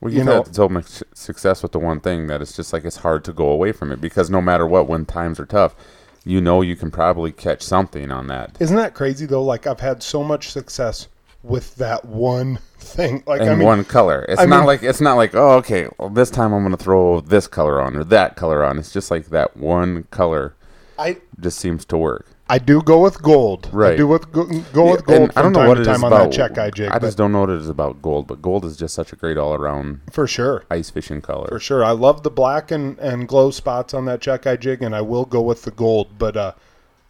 [0.00, 2.72] Well, You you've know- had so much success with the one thing that it's just
[2.72, 5.46] like it's hard to go away from it because no matter what, when times are
[5.46, 5.76] tough,
[6.24, 8.56] you know you can probably catch something on that.
[8.60, 9.42] isn't that crazy though?
[9.42, 11.08] Like I've had so much success
[11.42, 13.22] with that one thing.
[13.26, 14.24] Like And I mean, one color.
[14.28, 16.76] It's I not mean- like it's not like oh okay, well, this time I'm gonna
[16.76, 18.78] throw this color on or that color on.
[18.78, 20.54] It's just like that one color
[20.98, 22.26] I just seems to work.
[22.48, 23.70] I do go with gold.
[23.72, 23.94] Right.
[23.94, 25.94] I do with go, go with And gold I don't know time what it time
[25.96, 26.30] is on about.
[26.30, 26.90] that check eye jig.
[26.90, 29.16] I just don't know what it is about gold, but gold is just such a
[29.16, 30.64] great all around for sure.
[30.70, 31.48] ice fishing color.
[31.48, 31.84] For sure.
[31.84, 35.00] I love the black and, and glow spots on that check eye jig, and I
[35.00, 36.18] will go with the gold.
[36.18, 36.52] But, uh,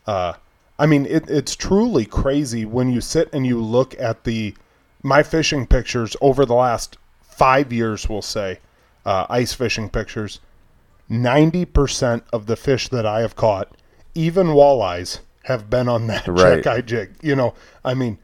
[0.07, 0.35] uh,
[0.79, 4.55] I mean, it, it's truly crazy when you sit and you look at the
[5.03, 8.61] my fishing pictures over the last five years, we'll say,
[9.05, 10.38] uh, ice fishing pictures.
[11.11, 13.77] 90% of the fish that I have caught,
[14.14, 16.62] even walleyes, have been on that Right.
[16.62, 17.14] check eye jig.
[17.22, 18.18] You know, I mean,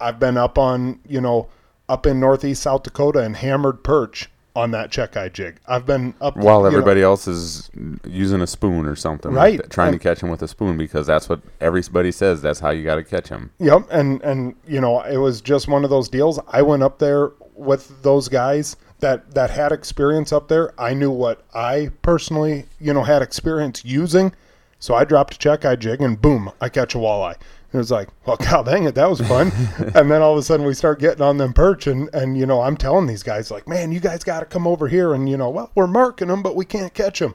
[0.00, 1.48] I've been up on, you know,
[1.88, 5.56] up in northeast South Dakota and hammered perch on that check eye jig.
[5.68, 7.70] I've been up While you know- everybody else is
[8.06, 9.56] using a spoon or something, like Right.
[9.62, 12.40] that, trying And- to catch them with a spoon because that's what everybody says.
[12.42, 13.50] That's how you got to catch them.
[13.58, 16.40] Yep, and and you know, it was just one of those deals.
[16.48, 20.72] I went up there with those guys that that had experience up there.
[20.80, 24.32] I knew what I personally, you know, had experience using.
[24.78, 27.36] So I dropped a check eye jig and boom, I catch a walleye.
[27.72, 29.52] It was like, well, god dang it, that was fun.
[29.94, 32.46] and then all of a sudden we start getting on them perch, and and you
[32.46, 35.28] know, I'm telling these guys like, man, you guys got to come over here, and
[35.28, 37.34] you know, well, we're marking them, but we can't catch them.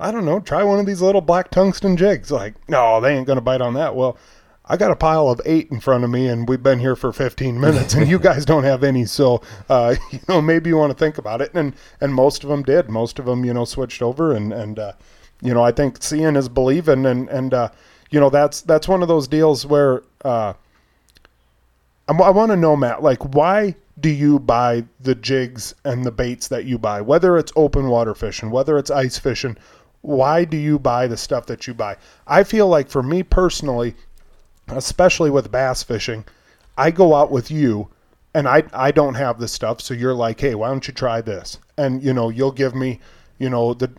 [0.00, 2.30] I don't know, try one of these little black tungsten jigs.
[2.30, 3.94] Like, no, they ain't gonna bite on that.
[3.94, 4.18] Well,
[4.70, 7.12] I got a pile of eight in front of me, and we've been here for
[7.12, 9.06] 15 minutes, and you guys don't have any.
[9.06, 11.52] So, uh, you know, maybe you want to think about it.
[11.54, 12.90] And and most of them did.
[12.90, 14.92] Most of them, you know, switched over, and and uh,
[15.40, 17.68] you know, I think seeing is believing, and and uh,
[18.10, 20.52] you know, that's that's one of those deals where uh,
[22.08, 26.12] I'm, I want to know, Matt, like, why do you buy the jigs and the
[26.12, 29.56] baits that you buy, whether it's open water fishing, whether it's ice fishing?
[30.00, 31.96] Why do you buy the stuff that you buy?
[32.26, 33.94] I feel like for me personally,
[34.68, 36.24] especially with bass fishing,
[36.76, 37.88] I go out with you
[38.34, 41.20] and I I don't have this stuff, so you're like, "Hey, why don't you try
[41.20, 43.00] this?" And you know, you'll give me,
[43.38, 43.90] you know, the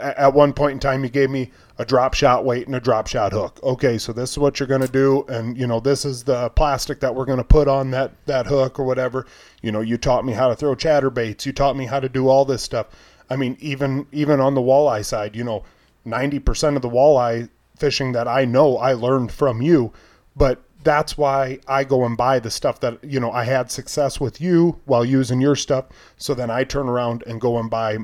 [0.00, 3.06] at one point in time he gave me a drop shot weight and a drop
[3.06, 3.60] shot hook.
[3.62, 6.48] Okay, so this is what you're going to do and you know, this is the
[6.50, 9.26] plastic that we're going to put on that that hook or whatever.
[9.62, 12.28] You know, you taught me how to throw chatterbaits, you taught me how to do
[12.28, 12.86] all this stuff.
[13.28, 15.64] I mean, even even on the walleye side, you know,
[16.06, 19.92] 90% of the walleye fishing that I know I learned from you,
[20.36, 24.18] but that's why I go and buy the stuff that you know I had success
[24.18, 25.86] with you while using your stuff.
[26.16, 27.98] So then I turn around and go and buy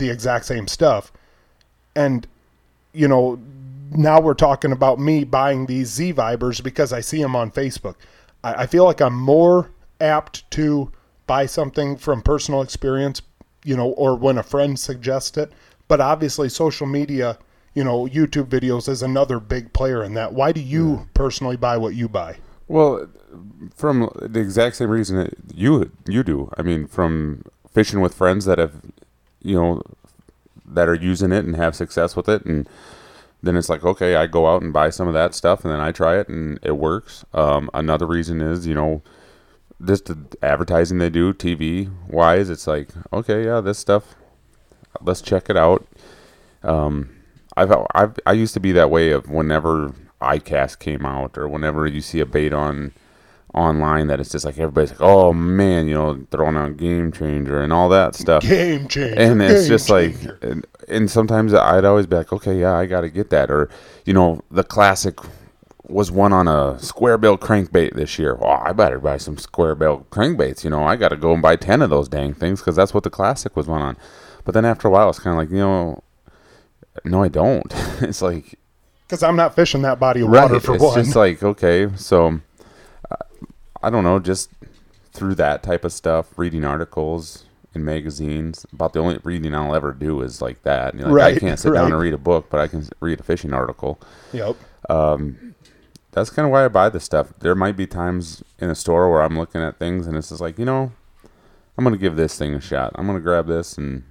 [0.00, 1.12] the exact same stuff.
[1.94, 2.26] And
[2.92, 3.38] you know,
[3.92, 7.94] now we're talking about me buying these Z Vibers because I see them on Facebook.
[8.42, 10.90] I, I feel like I'm more apt to
[11.26, 13.22] buy something from personal experience,
[13.64, 15.52] you know, or when a friend suggests it.
[15.86, 17.38] But obviously, social media,
[17.74, 20.32] you know, YouTube videos is another big player in that.
[20.32, 22.38] Why do you personally buy what you buy?
[22.68, 23.08] Well,
[23.74, 26.50] from the exact same reason that you you do.
[26.56, 28.80] I mean, from fishing with friends that have,
[29.42, 29.82] you know,
[30.66, 32.68] that are using it and have success with it, and
[33.42, 35.80] then it's like, okay, I go out and buy some of that stuff, and then
[35.80, 37.24] I try it, and it works.
[37.32, 39.02] Um, another reason is, you know,
[39.84, 44.14] just the advertising they do, TV wise, it's like, okay, yeah, this stuff,
[45.00, 45.86] let's check it out.
[46.62, 47.16] Um,
[47.56, 51.86] I've, I've I used to be that way of whenever iCast came out or whenever
[51.86, 52.92] you see a bait on
[53.54, 57.60] online that it's just like everybody's like, oh man, you know, throwing out game changer
[57.60, 58.42] and all that stuff.
[58.42, 59.20] Game changer.
[59.20, 60.32] and it's just changer.
[60.32, 63.70] like and, and sometimes i'd always be like okay yeah i gotta get that or
[64.04, 65.18] you know the classic
[65.84, 69.74] was won on a square bill crankbait this year oh i better buy some square
[69.74, 72.76] bill crankbaits you know i gotta go and buy 10 of those dang things because
[72.76, 73.96] that's what the classic was won on
[74.44, 76.02] but then after a while it's kind of like you know
[77.04, 78.58] no i don't it's like
[79.06, 81.02] because I'm not fishing that body of right water for it's one.
[81.02, 82.40] just like okay so
[83.82, 84.50] i don't know just
[85.12, 88.66] through that type of stuff, reading articles in magazines.
[88.72, 90.94] About the only reading I'll ever do is like that.
[90.94, 93.22] And you're I can't sit down and read a book, but I can read a
[93.22, 94.00] fishing article.
[94.32, 94.56] Yep.
[94.88, 95.54] Um,
[96.12, 97.32] That's kind of why I buy this stuff.
[97.40, 100.40] There might be times in a store where I'm looking at things and it's just
[100.40, 100.92] like, you know,
[101.76, 102.92] I'm gonna give this thing a shot.
[102.94, 104.04] I'm gonna grab this and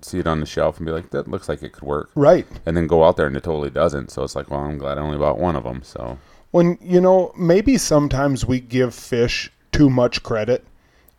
[0.00, 2.10] see it on the shelf and be like, that looks like it could work.
[2.14, 2.46] Right.
[2.64, 4.10] And then go out there and it totally doesn't.
[4.10, 5.82] So it's like, well, I'm glad I only bought one of them.
[5.82, 6.18] So
[6.50, 10.64] when you know maybe sometimes we give fish too much credit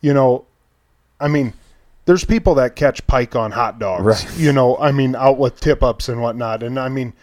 [0.02, 0.46] you know
[1.20, 1.54] i mean
[2.06, 4.38] there's people that catch pike on hot dogs Right.
[4.38, 7.13] you know i mean out with tip ups and whatnot and i mean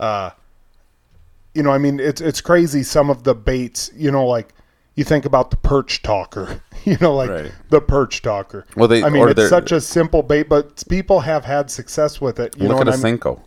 [0.00, 0.30] uh
[1.54, 4.54] you know i mean it's it's crazy some of the baits you know like
[4.94, 7.52] you think about the perch talker you know like Right.
[7.70, 11.44] the perch talker Well, they- i mean it's such a simple bait but people have
[11.44, 13.18] had success with it you know look at what a I mean?
[13.18, 13.40] Senko.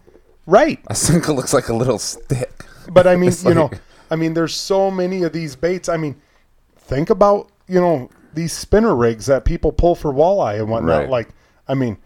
[0.45, 2.65] right A Senko looks like a little stick.
[2.91, 3.79] but I mean, you know, like-
[4.11, 5.87] I mean, there's so many of these baits.
[5.87, 6.21] I mean,
[6.75, 11.03] think about you know these spinner rigs that people pull for walleye and whatnot.
[11.03, 11.09] Right.
[11.09, 11.29] Like,
[11.67, 11.97] I mean,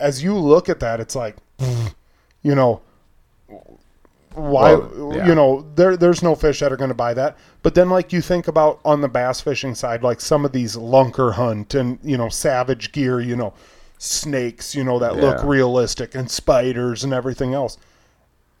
[0.00, 1.36] as you look at that, it's like,
[2.42, 2.80] you know,
[4.34, 4.74] why?
[4.74, 5.26] Well, yeah.
[5.26, 7.36] You know, there there's no fish that are going to buy that.
[7.62, 10.74] But then, like you think about on the bass fishing side, like some of these
[10.74, 13.52] Lunkerhunt and you know savage gear, you know,
[13.98, 17.76] snakes, you know that look realistic and spiders and everything else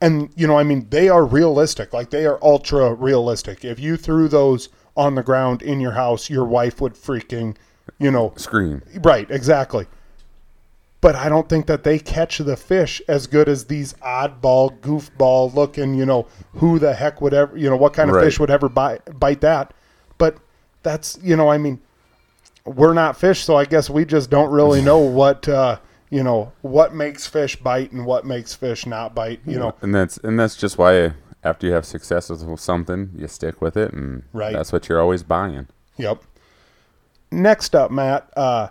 [0.00, 3.96] and you know i mean they are realistic like they are ultra realistic if you
[3.96, 7.56] threw those on the ground in your house your wife would freaking
[7.98, 8.82] you know Scream.
[9.02, 9.86] right exactly
[11.00, 15.52] but i don't think that they catch the fish as good as these oddball goofball
[15.54, 18.24] looking you know who the heck would ever you know what kind of Right.
[18.24, 19.74] fish would ever bite bite that
[20.18, 20.36] but
[20.82, 21.80] that's you know i mean
[22.64, 25.78] we're not fish so i guess we just don't really know what uh
[26.10, 29.94] you know what makes fish bite and what makes fish not bite you know and
[29.94, 33.92] that's and that's just why after you have success with something, you stick with it,
[33.92, 34.52] and Right.
[34.52, 35.68] that's what you're always buying.
[35.96, 36.22] Yep.
[37.30, 38.28] Next up, Matt.
[38.36, 38.68] Uh,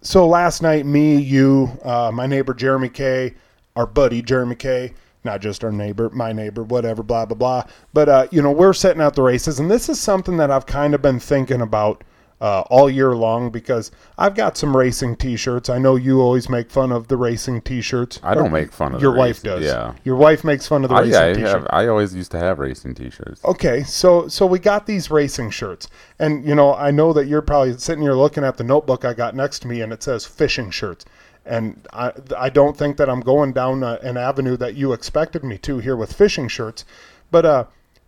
[0.00, 3.34] so last night, me, you, uh, my neighbor Jeremy K,
[3.76, 7.64] our buddy Jeremy K, not just our neighbor, my neighbor, whatever, blah blah blah.
[7.92, 10.66] But uh, you know, we're setting out the races, and this is something that I've
[10.66, 12.04] kind of been thinking about
[12.42, 15.68] uh, all year long because I've got some racing T-shirts.
[15.70, 18.18] I know you always make fun of the racing T-shirts.
[18.20, 19.64] I don't make fun of your the wife racing- does.
[19.64, 19.94] yeah.
[20.02, 21.48] your wife makes fun of the I, racing I, T-shirt.
[21.48, 23.44] have, I always used to have racing T-shirts.
[23.44, 25.86] Okay, so so we got these racing shirts,
[26.18, 29.14] and you know I know that you're probably sitting here looking at the notebook I
[29.14, 31.04] got next to me, and it says fishing shirts,
[31.46, 35.44] and I I don't think that I'm going down a, an avenue that you expected
[35.44, 36.84] me to here with fishing shirts,
[37.30, 37.64] but uh,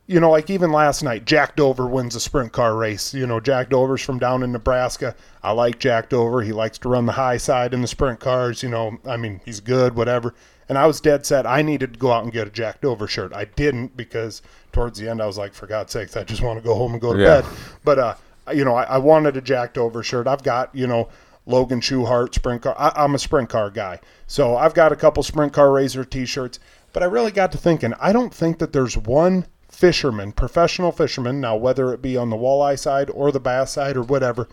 [0.07, 3.15] you know like even last night, Jack Dover wins a sprint car race.
[3.15, 5.15] You know Jack Dover's from down in Nebraska.
[5.43, 6.43] I like Jack Dover.
[6.43, 8.63] He likes to run the high side in the sprint cars.
[8.63, 10.35] You know, I mean he's good, whatever.
[10.69, 11.47] And I was dead set.
[11.47, 13.35] I needed to go out and get a Jack Dover shirt.
[13.35, 14.41] I didn't because
[14.73, 16.93] towards the end I was like, for God's sakes, I just want to go home
[16.93, 17.43] and go to Yeah.
[17.43, 17.51] bed.
[17.85, 18.15] But uh,
[18.53, 20.27] you know, I, I wanted a Jack Dover shirt.
[20.27, 21.09] I've got you know
[21.47, 22.75] Logan Schuchart sprint car.
[22.79, 26.59] I, I'm a sprint car guy, so I've got a couple sprint car razor T-shirts.
[26.95, 27.93] But I really got to thinking.
[28.01, 32.37] I don't think that there's one fisherman, professional fisherman, now whether it be on the
[32.37, 34.49] walleye side or the bass side or whatever,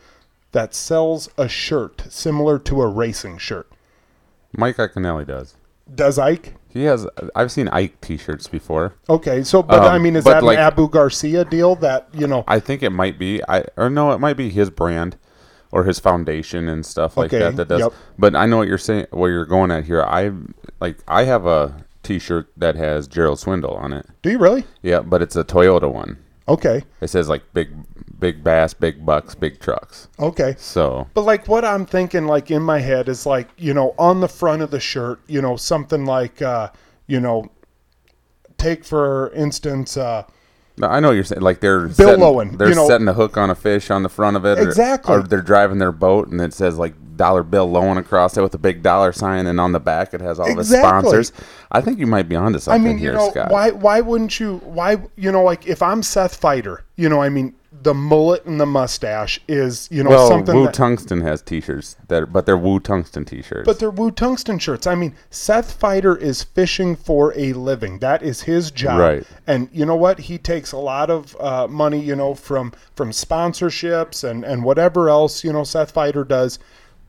[0.51, 3.71] that sells a shirt similar to a racing shirt.
[4.57, 5.55] Mike Iaconelli does.
[5.93, 6.55] Does Ike?
[6.69, 7.05] He has.
[7.35, 8.93] I've seen Ike T-shirts before.
[9.09, 11.75] Okay, so but Um, I mean, is that like- an Abu Garcia deal?
[11.75, 13.41] That you know, I think it might be.
[13.47, 15.17] I or no, it might be his brand
[15.71, 17.55] or his foundation and stuff like Okay, that.
[17.57, 17.79] That does.
[17.81, 17.93] yep.
[18.17, 19.07] But I know what you're saying.
[19.11, 20.01] What you're going at here.
[20.01, 20.31] I
[20.79, 20.99] like.
[21.09, 24.05] I have a T-shirt that has Gerald Swindle on it.
[24.21, 24.63] do you really?
[24.81, 26.17] Yeah, but it's a Toyota one.
[26.47, 27.69] Okay, It says like big,
[28.19, 30.07] big bass, big bucks, big trucks.
[30.19, 30.55] okay.
[30.57, 34.19] So But like what I'm thinking, like in my head, is like you know on
[34.19, 36.69] the front of the shirt, you know something like uh,
[37.07, 37.49] you know,
[38.57, 40.23] take for instance, uh,
[40.77, 41.41] No, I know what you're saying.
[41.41, 44.09] Like they're setting, Lowen, they're you know- setting a hook on a fish on the
[44.09, 44.57] front of it.
[44.59, 45.15] or- Exactly.
[45.15, 48.55] Or, they're driving their boat and it says like dollar bill Lowen across it with
[48.55, 50.77] a big dollar sign, and on the back it has all Exactly.
[50.89, 51.31] sponsors.
[51.71, 53.51] I think you might be onto I something mean, you here, know, Scott.
[53.51, 54.57] why why wouldn't you?
[54.63, 57.53] Why you know, like if I'm Seth Feider, you know, I mean,
[57.83, 61.95] the mullet and the mustache is you know Well, something Wu that, Tungsten has T-shirts
[62.09, 63.65] that, but they're Woo Tungsten T-shirts.
[63.65, 64.85] But they're Woo Tungsten shirts.
[64.85, 67.99] I mean, Seth Feider is fishing for a living.
[67.99, 68.99] That is his job.
[68.99, 69.23] Right.
[69.47, 70.19] And you know what?
[70.19, 75.09] He takes a lot of uh, money, you know, from from sponsorships and and whatever
[75.09, 76.59] else you know Seth Feider does.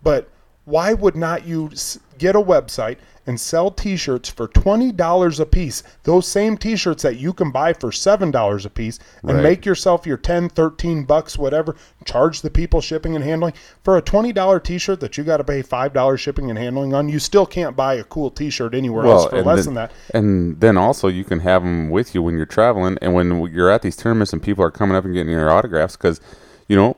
[0.02, 0.28] But
[0.64, 1.70] why would not you
[2.18, 5.82] get a website and sell T-shirts for twenty dollars a piece?
[6.04, 9.42] Those same T-shirts that you can buy for seven dollars a piece, and Right.
[9.42, 11.74] make yourself your 10 13 bucks whatever
[12.04, 15.62] charge the people shipping and handling for a $20 t-shirt that you got to pay
[15.62, 19.40] $5 shipping and handling on you still can't buy a cool t-shirt anywhere else for
[19.42, 22.44] less then, than that And then also you can have them with you when you're
[22.46, 25.50] traveling, and when you're at these tournaments and people are coming up and getting your
[25.50, 26.20] autographs, because
[26.68, 26.96] you know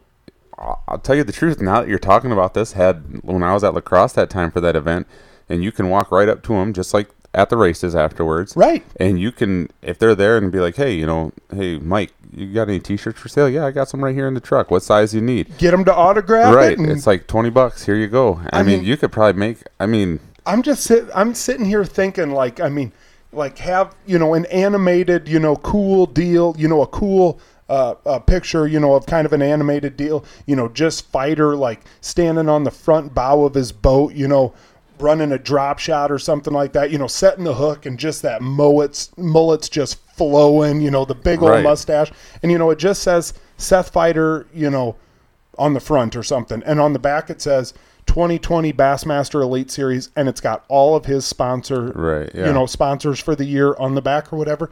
[0.59, 1.61] I'll tell you the truth.
[1.61, 4.51] Now that you're talking about this, had when I was at La Crosse that time
[4.51, 5.07] for that event,
[5.49, 8.85] and you can walk right up to them just like at the races afterwards, Right.
[9.01, 12.53] And you can if they're there and be like, hey, you know, hey Mike, you
[12.55, 13.49] got any T-shirts for sale?
[13.49, 14.71] Yeah, I got some right here in the truck.
[14.71, 15.59] What size you need?
[15.59, 16.73] Get them to autograph right.
[16.73, 16.79] it.
[16.79, 17.85] and- It's like twenty bucks.
[17.87, 18.41] Here you go.
[18.53, 19.59] I, I mean, mean- you could probably make.
[19.81, 22.93] I mean, I'm just sit, I'm sitting here thinking like I mean
[23.33, 27.95] like have you know an animated you know cool deal you know a cool uh,
[28.05, 31.81] a picture you know of kind of an animated deal you know just Feider like
[32.01, 34.53] standing on the front bow of his boat you know
[34.99, 38.23] running a drop shot or something like that you know setting the hook and just
[38.23, 41.63] that mullets mullets just flowing you know the big old Right.
[41.65, 42.13] mustache
[42.43, 44.97] and you know it just says Seth Feider you know
[45.57, 46.63] on the front or something.
[46.67, 47.73] And on the back it says
[48.07, 52.47] 2020 Bassmaster Elite Series and it's got all of his sponsor Right, yeah.
[52.49, 54.71] you know, sponsors for the year on the back or whatever.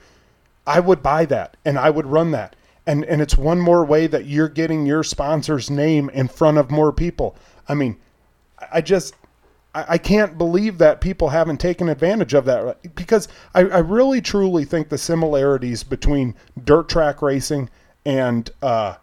[0.66, 2.54] I would buy that and I would run that.
[2.86, 6.70] And and it's one more way that you're getting your sponsor's name in front of
[6.70, 7.36] more people.
[7.68, 7.96] I mean,
[8.72, 9.14] I just
[9.74, 14.66] I can't believe that people haven't taken advantage of that because I, I really truly
[14.66, 17.70] think the similarities between dirt track racing
[18.04, 18.96] and uh,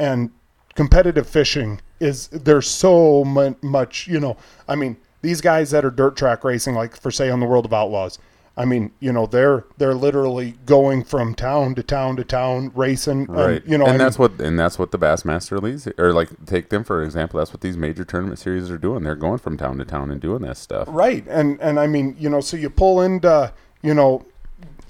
[0.00, 0.30] and
[0.74, 4.36] competitive fishing is there's so much you know
[4.68, 7.66] i mean these guys that are dirt track racing like for say on the world
[7.66, 8.18] of outlaws
[8.56, 13.24] i mean you know they're they're literally going from town to town to town racing
[13.26, 13.62] right.
[13.62, 16.12] and, you know and I that's mean, what and that's what the Bassmaster leagues or
[16.12, 17.38] like take them for example.
[17.38, 19.02] That's what these major tournament series are doing.
[19.02, 20.88] They're going from town to town and doing that stuff.
[20.90, 24.26] right and and i mean you know so you pull into you know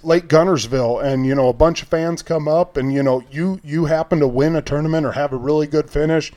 [0.02, 3.61] Lake Guntersville and you know a bunch of fans come up and you know you
[3.62, 6.32] you happen to win a tournament or have a really good finish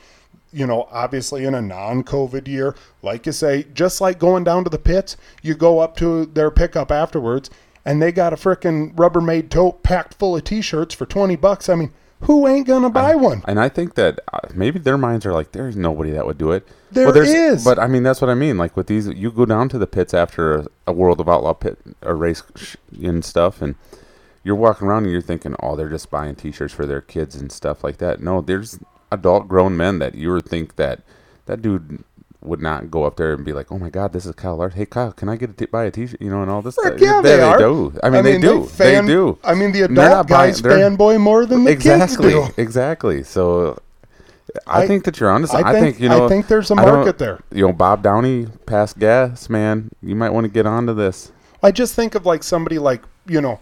[0.54, 4.70] you know obviously in a non-covid year like you say just like going down to
[4.70, 7.50] the pits you go up to their pickup afterwards
[7.84, 11.74] and they got a frickin' rubbermaid tote packed full of t-shirts for 20 bucks i
[11.74, 11.92] mean
[12.24, 15.52] who ain't gonna buy one And I think that uh, maybe their minds are like,
[15.52, 16.66] there's nobody that would do it.
[16.90, 17.64] There there's, is.
[17.64, 18.56] But I mean, that's what I mean.
[18.56, 21.52] Like with these, you go down to the pits after a, a World of Outlaw
[21.52, 22.42] pit or race
[23.02, 23.74] and stuff, and
[24.42, 27.52] you're walking around and you're thinking, oh, they're just buying T-shirts for their kids and
[27.52, 28.20] stuff like that.
[28.22, 28.78] No, there's
[29.12, 31.00] adult grown men that you would think that
[31.46, 32.02] that dude
[32.42, 34.78] would not go up there and be like, "Oh my God, this is Kyle Larson.
[34.78, 36.74] Hey Kyle, can I get a t- buy a T-shirt?" You know, and all this.
[36.74, 37.00] Stuff.
[37.00, 37.58] yeah, they, are.
[37.58, 37.98] do.
[38.02, 38.64] I mean, they do.
[38.66, 39.38] fan- they do.
[39.42, 42.60] I mean, the adult not buying- guys fanboy more than the exactly, kids do.
[42.62, 43.22] exactly.
[43.22, 43.78] So,
[44.66, 45.48] I, I- think that you're onto.
[45.52, 46.26] I I, think- think you know.
[46.26, 47.40] I think there's a market there.
[47.50, 49.90] You know, Bob Downey past gas, man.
[50.02, 51.32] You might want to get onto this.
[51.62, 53.58] I just think of like somebody like you know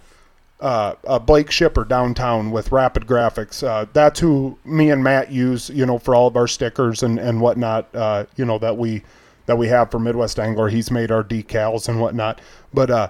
[0.62, 3.66] uh, uh, Blake Shipper downtown with Rapid Graphics.
[3.66, 7.18] Uh, that's who me and Matt use, you know, for all of our stickers and
[7.18, 7.92] and whatnot.
[7.92, 9.02] Uh, you know that we
[9.46, 10.68] that we have for Midwest Angler.
[10.68, 12.40] He's made our decals and whatnot.
[12.72, 13.08] But uh,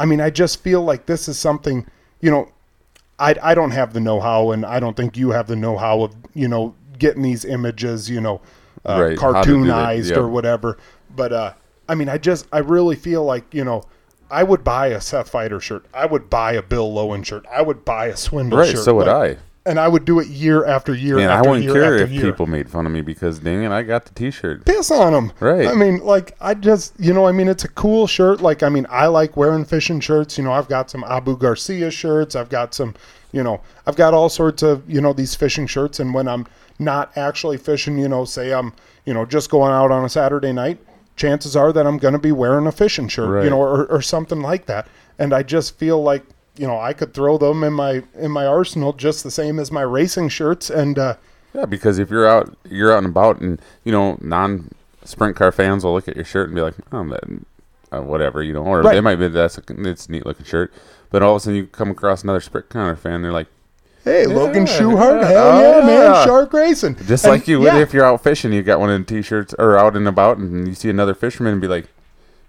[0.00, 1.86] I mean, I just feel like this is something,
[2.20, 2.50] you know.
[3.16, 6.16] I, I don't have the know-how, and I don't think you have the know-how of
[6.32, 8.40] you know getting these images, you know,
[8.86, 10.18] uh, Right, how to do that, cartoonized yep.
[10.18, 10.78] or whatever.
[11.14, 11.52] But uh,
[11.86, 13.84] I mean, I just I really feel like you know
[14.30, 15.84] I would buy a Seth Feider shirt.
[15.94, 17.44] I would buy a Bill Lowen shirt.
[17.52, 18.70] I would buy a Swindle Right.
[18.70, 18.84] shirt.
[18.84, 19.40] So would Like, I.
[19.66, 22.30] And I would do it year after year And I wouldn't year care if year.
[22.30, 24.66] people made fun of me because dang it, I got the T-shirt.
[24.66, 25.32] piss on them.
[25.40, 25.66] Right.
[25.66, 28.42] I mean, like I just you know I mean it's a cool shirt.
[28.42, 30.36] Like I mean I like wearing fishing shirts.
[30.36, 32.36] You know I've got some Abu Garcia shirts.
[32.36, 32.94] I've got some
[33.32, 35.98] you know I've got all sorts of you know these fishing shirts.
[35.98, 36.46] And when I'm
[36.78, 38.74] not actually fishing, you know, say I'm
[39.06, 40.76] you know just going out on a Saturday night,
[41.16, 43.28] chances are that I'm going to be wearing a fishing shirt.
[43.44, 44.88] You know, or, or something like that.
[45.18, 46.24] And I just feel like
[46.56, 49.70] you know I could throw them in my in my arsenal just the same as
[49.72, 50.70] my racing shirts.
[50.70, 51.16] And uh,
[51.54, 55.84] Yeah, because if you're out, you're out and about, and you know, non-sprint car fans
[55.84, 57.24] will look at your shirt and be like, "Oh, that,
[57.92, 58.94] uh, whatever," you know, or Right.
[58.94, 60.72] they might be that's a, it's a neat looking shirt,
[61.10, 63.46] but all of a sudden you come across another sprint car fan, they're like,
[64.04, 65.28] hey, Logan Yeah, Schuchart, yeah.
[65.28, 66.24] hell Oh, yeah, man, yeah.
[66.24, 66.96] shark racing.
[67.06, 67.78] just And, like you would yeah.
[67.80, 70.68] if you're out fishing, you got one of the t-shirts or out and about, and
[70.68, 71.86] you see another fisherman and be like,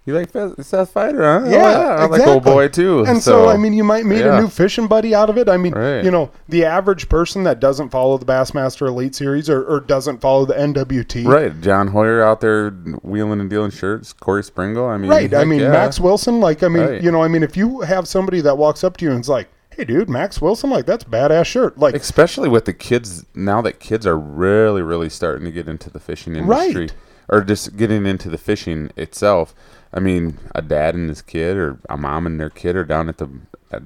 [0.06, 3.03] "You like Fe- Seth Feider, huh?" "Oh, Yeah, I'm like oh, old boy too.
[3.06, 4.38] And so, I mean, you might meet yeah.
[4.38, 5.49] a new fishing buddy out of it.
[5.49, 6.03] I mean, Right.
[6.03, 10.22] you know, the average person that doesn't follow the Bassmaster Elite Series or, or doesn't
[10.22, 11.26] follow the NWT.
[11.26, 12.70] right, John Hoyer out there
[13.01, 14.88] wheeling and dealing shirts, Korey Sprengel.
[14.88, 15.34] I mean, Right.
[15.34, 15.70] I mean, yeah.
[15.72, 17.01] Max Wilson, like, I mean, Right.
[17.01, 19.30] you know, I mean, if you have somebody that walks up to you and is
[19.30, 21.78] like, hey, dude, Max Wilson, like, that's a badass shirt.
[21.78, 25.90] Like, especially with the kids now that kids are really really starting to get into
[25.90, 26.94] the fishing industry Right.
[27.30, 29.54] or just getting into the fishing itself
[29.94, 33.08] i mean a dad and his kid or a mom and their kid are down
[33.10, 33.30] at the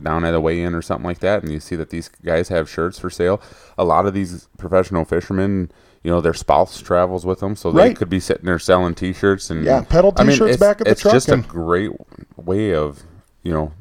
[0.04, 2.70] down at a weigh-in or something like that and you see that these guys have
[2.70, 3.42] shirts for sale
[3.78, 5.72] a lot of these professional fishermen
[6.04, 9.50] you know their spouse travels with them so they could be sitting there selling t-shirts
[9.50, 11.92] and Yeah, pedal t-shirts it's- back at the it's truck just and- a great
[12.38, 13.04] way of
[13.44, 13.72] you know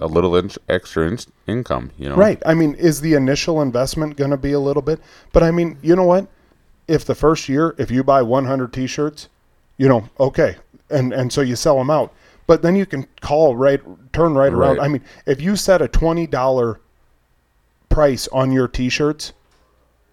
[0.00, 2.42] a little inch extra inch income you know Right.
[2.44, 5.00] I mean, is the initial investment going to be a little bit?
[5.32, 6.28] But I mean, you know what?
[6.88, 9.28] if the first year, if you buy 100 T-shirts,
[9.76, 10.56] you know, okay,
[10.90, 12.12] and and so you sell them out,
[12.48, 13.80] but then you can call right,
[14.12, 14.78] turn right, around.
[14.78, 14.84] Right.
[14.84, 16.80] I mean, if you set a twenty dollar
[17.88, 19.34] price on your T-shirts,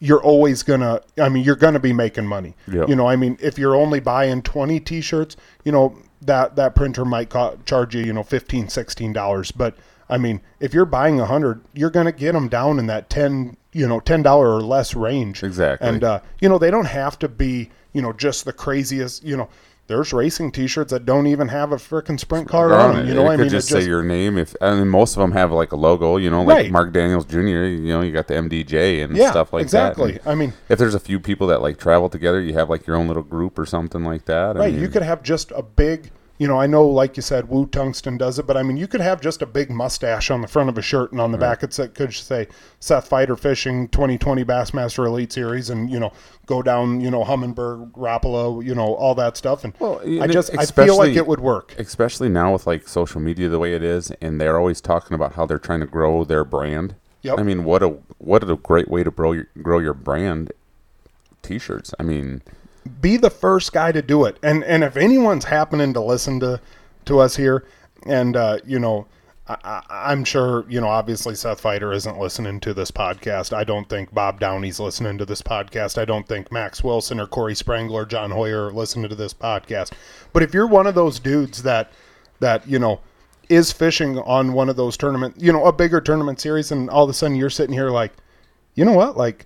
[0.06, 1.02] you're always gonna.
[1.18, 2.56] I mean, you're gonna be making money.
[2.72, 2.90] Yep.
[2.90, 7.06] You know, I mean, if you're only buying 20 T-shirts, you know that that printer
[7.06, 7.34] might
[7.66, 9.76] charge you, you know, 15 16 dollars, but
[10.10, 13.58] I mean, if you're buying a hundred, you're gonna get them down in that ten,
[13.74, 15.44] you know, ten dollar or less range.
[15.44, 15.88] Exactly.
[15.88, 19.24] And uh, you know, they don't have to be, you know, just the craziest.
[19.24, 19.50] You know,
[19.88, 23.06] there's racing T-shirts that don't even have a freaking sprint car on them.
[23.06, 23.10] it.
[23.10, 24.38] You know, it I could mean, just it say your name.
[24.38, 26.72] If and then most of them have like a logo, you know, like Right.
[26.72, 27.40] Mark Daniels Jr.
[27.40, 30.14] You know, you got the MDJ and yeah, stuff like exactly.
[30.14, 30.16] that.
[30.18, 30.32] Exactly.
[30.32, 32.96] I mean, if there's a few people that like travel together, you have like your
[32.96, 34.56] own little group or something like that.
[34.58, 34.74] I right?
[34.74, 36.12] mean, you could have just a big.
[36.38, 38.88] You know, I know, like you said, Woo Tungsten does it, but I mean, you
[38.88, 41.38] could have just a big mustache on the front of a shirt, and on the
[41.38, 42.48] back it could say
[42.82, 46.12] Seth Feider Fishing 2020 Bassmaster Elite Series, and you know,
[46.46, 49.64] go down, you know, Humminbird, Rapala, you know, all that stuff.
[49.64, 51.74] And Well, I just, I feel like it would work.
[51.78, 55.34] especially now with like social media the way it is, and they're always talking about
[55.34, 56.96] how they're trying to grow their brand.
[57.22, 57.40] Yep.
[57.40, 60.52] I mean, what a what a great way to grow your grow your brand.
[61.42, 61.94] T-shirts.
[62.00, 62.42] I mean,
[63.02, 64.38] be the first guy to do it.
[64.44, 66.60] And and if anyone's happening to listen to
[67.06, 67.66] to us here,
[68.06, 69.08] and uh, you know,
[69.48, 70.88] I, I'm sure you know.
[70.88, 73.54] Obviously, Seth Feider isn't listening to this podcast.
[73.54, 75.98] I don't think Bob Downey's listening to this podcast.
[75.98, 79.34] I don't think Max Wilson or Korey Sprangler or John Hoyer are listening to this
[79.34, 79.92] podcast.
[80.34, 81.92] But if you're one of those dudes that
[82.40, 83.02] that you know
[83.50, 87.04] is fishing on one of those tournament, you know, a bigger tournament series, and all
[87.04, 88.14] of a sudden you're sitting here like,
[88.74, 89.46] you know what, like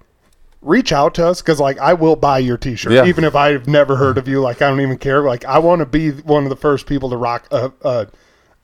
[0.62, 3.05] reach out to us because like I will buy your T-shirt Yeah.
[3.05, 4.41] even if I've never heard of you.
[4.41, 5.22] Like I don't even care.
[5.24, 8.07] Like I want to be one of the first people to rock a, a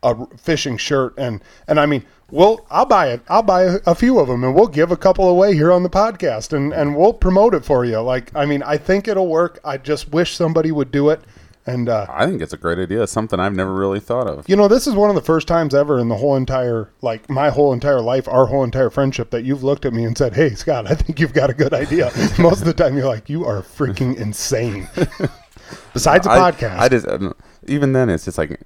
[0.04, 3.22] a fishing shirt and and I mean we'll I'll buy it.
[3.28, 5.84] I'll buy a, a few of them and we'll give a couple away here on
[5.84, 8.00] the podcast and and we'll promote it for you.
[8.02, 9.60] Like I mean I think it'll work.
[9.64, 11.22] I just wish somebody would do it.
[11.68, 13.08] And uh, I think it's a great idea.
[13.08, 14.48] Something I've never really thought of.
[14.48, 17.28] you know, this is one of the first times ever in the whole entire, like
[17.28, 20.36] my whole entire life, our whole entire friendship, that you've looked at me and said,
[20.36, 23.30] "Hey, Scott, I think you've got a good idea." Most of the time, you're like,
[23.30, 24.88] "You are freaking insane."
[25.94, 27.34] Besides a I- podcast, I just uh,
[27.68, 28.60] even then it's just like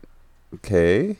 [0.55, 1.15] okay.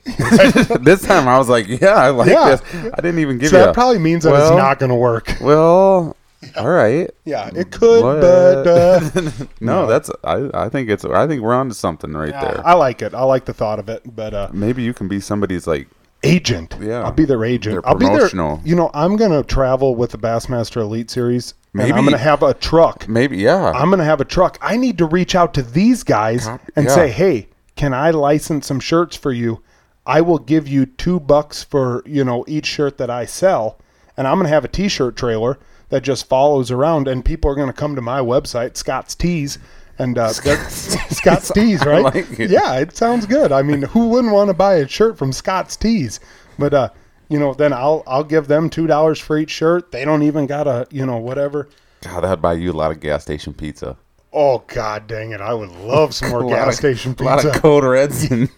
[0.81, 2.55] this time I was like, yeah, I like Yeah.
[2.57, 2.61] this.
[2.93, 3.63] I didn't even give so you.
[3.63, 5.33] that a, probably means that well- it's not going to work.
[5.39, 6.17] well,
[6.57, 7.09] all right.
[7.25, 8.21] Yeah, it could, What?
[8.21, 10.49] but uh, No, that's I.
[10.53, 11.03] I think it's.
[11.05, 12.65] I think we're on to something right there.
[12.65, 13.13] I like it.
[13.13, 14.15] I like the thought of it.
[14.15, 15.87] But uh, Maybe you can be somebody's like
[16.23, 17.03] agent, Yeah.
[17.03, 17.75] I'll be their agent.
[17.75, 18.29] Their I'll be their.
[18.65, 21.53] You know, I'm going to travel with the Bassmaster Elite Series.
[21.73, 23.07] and I'm going to have a truck.
[23.07, 23.71] maybe yeah.
[23.71, 24.57] I'm going to have a truck.
[24.61, 26.95] I need to reach out to these guys and yeah.
[26.95, 29.61] say, "Hey, can I license some shirts for you?
[30.05, 33.77] I will give you 2 bucks for, you know, each shirt that I sell,
[34.17, 35.59] and I'm going to have a t-shirt trailer
[35.89, 39.57] that just follows around and people are going to come to my website, Scott's Tees,
[39.97, 42.03] and uh, Scott's Tees, right?
[42.03, 42.49] like it.
[42.49, 43.51] Yeah, it sounds good.
[43.51, 46.19] I mean, who wouldn't want to buy a shirt from Scott's Tees?
[46.57, 46.89] But uh,
[47.29, 49.91] you know, then I'll I'll give them two dollars for each shirt.
[49.91, 51.69] They don't even gotta, you know, whatever.
[52.01, 53.97] God, that'd buy you a lot of gas station pizza.
[54.31, 55.41] Oh god dang it!
[55.41, 57.59] I would love some more gas of- station A lot of pizza.
[57.59, 58.49] Code Reds and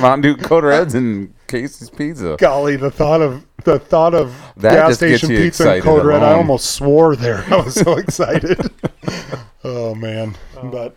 [0.00, 2.36] Mountain Dew Code Reds and Casey's Pizza.
[2.38, 6.22] Golly, the thought of the thought of That gas station pizza and excited code red.
[6.22, 7.44] I almost swore there.
[7.50, 8.70] I was so excited.
[9.64, 10.96] oh man, but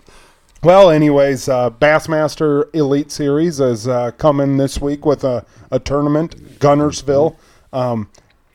[0.64, 6.60] well, anyways, uh, Bassmaster Elite Series is uh, coming this week with a, a tournament,
[6.60, 7.36] Guntersville.
[7.74, 8.10] Um,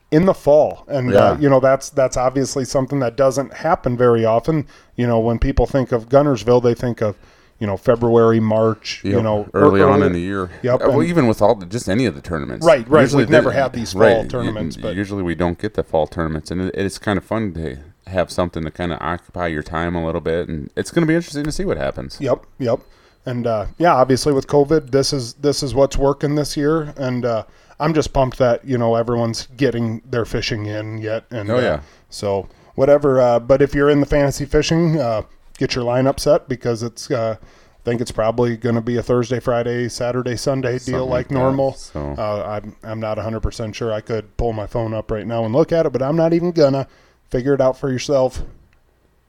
[0.09, 4.23] in the fall, and uh, you know that's that's obviously something that doesn't happen very
[4.23, 4.65] often.
[4.95, 7.17] You know, when people think of Guntersville, they think of
[7.59, 9.01] you know February, March.
[9.03, 10.49] You know, early or- on early- in the year.
[10.63, 12.65] Yep, Uh, well, and- even with all the, just any of the tournaments.
[12.65, 13.01] Right, right.
[13.01, 16.07] Usually We've never had these fall right, tournaments, but- usually we don't get the fall
[16.07, 17.77] tournaments, and it, it's kind of fun to
[18.07, 21.07] have something to kind of occupy your time a little bit, and it's going to
[21.07, 22.17] be interesting to see what happens.
[22.21, 22.79] Yep, yep.
[23.25, 27.25] And uh, yeah, obviously with COVID, this is this is what's working this year, and
[27.25, 27.43] uh,
[27.79, 31.25] I'm just pumped that you know everyone's getting their fishing in yet.
[31.31, 31.79] And Oh, uh, yeah.
[32.09, 33.19] so whatever.
[33.19, 35.23] Uh, but if you're in the fantasy fishing, uh,
[35.57, 37.09] get your lineup set because it's.
[37.11, 40.99] Uh, I think it's probably going to be a Thursday, Friday, Saturday, Sunday deal Something
[40.99, 41.71] like like that, normal.
[41.73, 42.15] so.
[42.17, 43.93] Uh, I'm I'm not 100 percent sure.
[43.93, 46.33] I could pull my phone up right now and look at it, but I'm not
[46.33, 46.85] even gonna
[47.29, 48.41] figure it out for yourself.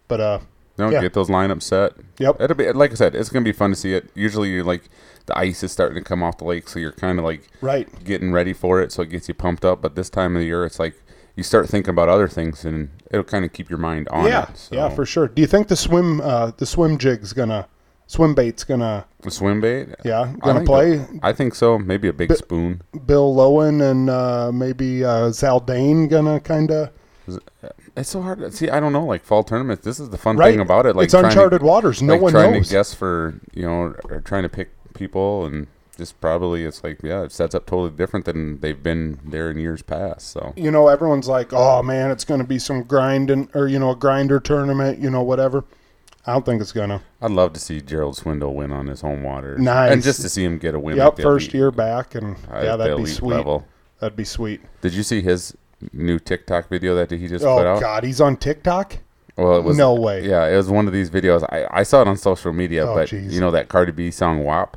[0.09, 0.39] But uh,
[0.77, 1.01] No, Yeah.
[1.03, 1.93] get those lineups set.
[2.19, 2.41] Yep.
[2.41, 4.11] It'll be like I said, it's going to be fun to see it.
[4.15, 4.89] Usually, you're like
[5.27, 7.87] the ice is starting to come off the lake, so you're kind of like right.
[8.05, 9.81] getting ready for it, so it gets you pumped up.
[9.83, 10.95] But this time of the year, it's like
[11.39, 14.51] you start thinking about other things, and it'll kind of keep your mind on yeah,
[14.51, 14.57] it.
[14.57, 14.75] So.
[14.75, 15.29] yeah, for sure.
[15.29, 17.69] Do you think the swim uh, the swim jig's gonna
[18.09, 19.89] swim bait's gonna the swim bait.
[20.05, 21.07] yeah gonna think play?
[21.23, 21.79] I think so.
[21.79, 22.83] Maybe a big spoon.
[23.07, 26.91] Bill Lowen and uh, maybe uh, Zaldain gonna kind of
[27.97, 28.69] It's so hard to see.
[28.69, 29.05] I don't know.
[29.07, 30.51] Like fall tournaments, this is the fun Right.
[30.51, 30.97] thing about it.
[30.97, 32.03] Like it's trying to- uncharted waters.
[32.03, 32.67] No like one trying knows.
[32.69, 35.69] to guess for you know, or trying to pick people, and
[35.99, 39.59] just probably it's like yeah, it sets up totally different than they've been there in
[39.59, 40.31] years past.
[40.31, 43.79] So you know, everyone's like, "Oh man, it's going to be some grinding or you
[43.79, 45.65] know, a grinder tournament, you know, whatever."
[46.27, 47.03] I don't think it's gonna.
[47.23, 49.93] I'd love to see Gerald Swindle win on his home waters, Nice.
[49.93, 50.97] and just to see him get a win.
[50.99, 53.35] Yep, first elite- year back, and at yeah, that'd be sweet.
[53.37, 53.67] level.
[53.99, 54.61] That'd be sweet.
[54.81, 55.57] Did you see his
[55.93, 57.81] new TikTok video that he just oh, put Oh?
[57.81, 58.99] God, he's on TikTok.
[59.37, 60.27] Well, it was No way.
[60.29, 61.45] Yeah, it was one of these videos.
[61.51, 63.31] I, I saw it on social media, Oh, but jeez.
[63.33, 64.77] you know that Cardi B song "WAP."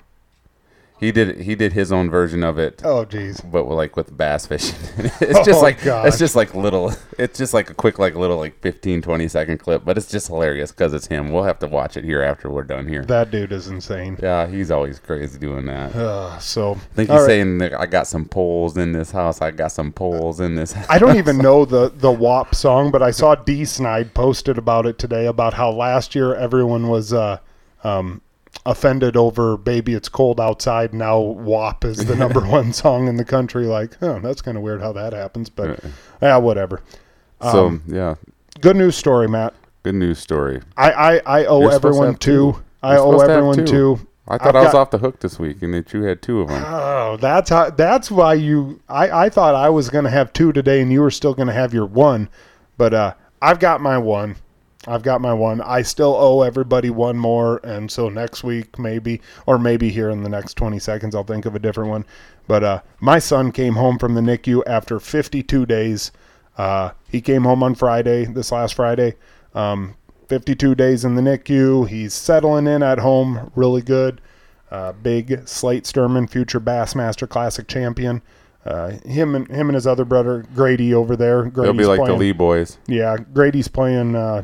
[1.01, 3.41] He did he did his own version of it, Oh jeez.
[3.51, 4.77] but with, like with bass fishing.
[5.19, 6.07] it's just Oh, like gosh.
[6.07, 6.93] it's just like little.
[7.17, 10.27] It's just like a quick like little like 15, 20 second clip, but it's just
[10.27, 11.31] hilarious because it's him.
[11.31, 13.03] We'll have to watch it here after we're done here.
[13.03, 14.15] That dude is insane.
[14.21, 15.95] Yeah, he's always crazy doing that.
[15.95, 17.25] Uh, so I think he's right.
[17.25, 19.41] saying that I got some poles in this house.
[19.41, 20.71] I got some poles in this.
[20.73, 20.85] house.
[20.87, 24.85] I don't even know the the WAP song, but I saw Dee Snider posted about
[24.85, 27.39] it today about how last year everyone was uh,
[27.83, 28.21] um,
[28.65, 33.25] offended over "Baby It's Cold Outside." Now WAP is the number one song in the
[33.25, 33.65] country.
[33.65, 35.79] Like, huh, that's kind of weird how that happens, but
[36.21, 36.81] yeah, whatever.
[37.41, 38.15] so Um, yeah,
[38.59, 39.53] Good news story, Matt.
[39.83, 40.61] good news story.
[40.77, 42.53] I I, I owe You're to everyone two.
[42.53, 42.63] two.
[42.83, 43.65] I You're owe to everyone two.
[43.65, 43.99] two.
[44.27, 46.21] I thought I've I was got- off the hook this week, and that you had
[46.21, 46.63] two of them.
[46.65, 47.69] Oh, that's how.
[47.71, 48.79] That's why you.
[48.87, 51.47] I I thought I was going to have two today, and you were still going
[51.47, 52.29] to have your one,
[52.77, 54.35] but uh, I've got my one.
[54.87, 55.61] I've got my one.
[55.61, 60.23] I still owe everybody one more, and so next week maybe, or maybe here in
[60.23, 62.05] the next twenty seconds, I'll think of a different one.
[62.47, 66.11] But uh, my son came home from the NICU after 52 days.
[66.57, 69.15] Uh, he came home on Friday, this last Friday.
[69.53, 69.95] Um,
[70.27, 71.87] 52 days in the NICU.
[71.87, 74.21] He's settling in at home, really good.
[74.69, 78.21] Uh, big Slate Sturman, future Bassmaster Classic champion.
[78.65, 81.49] Uh, him and him and his other brother Grady over there.
[81.49, 82.77] They'll be like playing, the Lee boys.
[82.87, 84.43] Yeah, Grady's playing uh,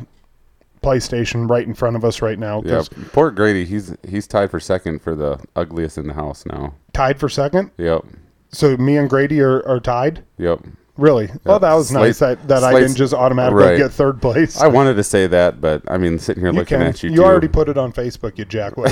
[0.81, 2.61] PlayStation right in front of us right now.
[2.65, 3.65] Yeah, 'cause poor Grady.
[3.65, 6.73] He's he's tied for second for the ugliest in the house now.
[6.93, 7.71] Tied for second.
[7.77, 8.03] Yep,
[8.49, 10.23] So me and Grady are, are tied.
[10.37, 10.59] yep.
[10.97, 11.29] Really?
[11.43, 13.77] Well, that was Slate- nice that, that I Slate's- didn't just automatically right.
[13.77, 14.59] get third place.
[14.59, 16.87] I wanted to say that, but I mean, sitting here you looking can.
[16.87, 17.23] at you, You too.
[17.23, 18.91] already put it on Facebook, you jackway.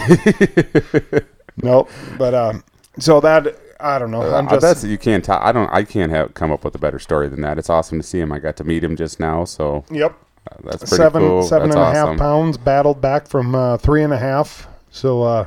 [1.64, 1.90] nope.
[2.20, 2.64] But um,
[3.00, 4.22] so that I don't know.
[4.22, 5.28] I'm Uh, just that's you can't.
[5.30, 5.68] I I don't.
[5.74, 7.58] I can't have come up with a better story than that.
[7.58, 8.32] It's awesome to see him.
[8.32, 10.16] I got to meet him just now, so yep.
[10.64, 11.43] That's pretty seven cool.
[11.43, 15.24] seven that's and a half pounds battled back from uh, three and a half so
[15.24, 15.46] uh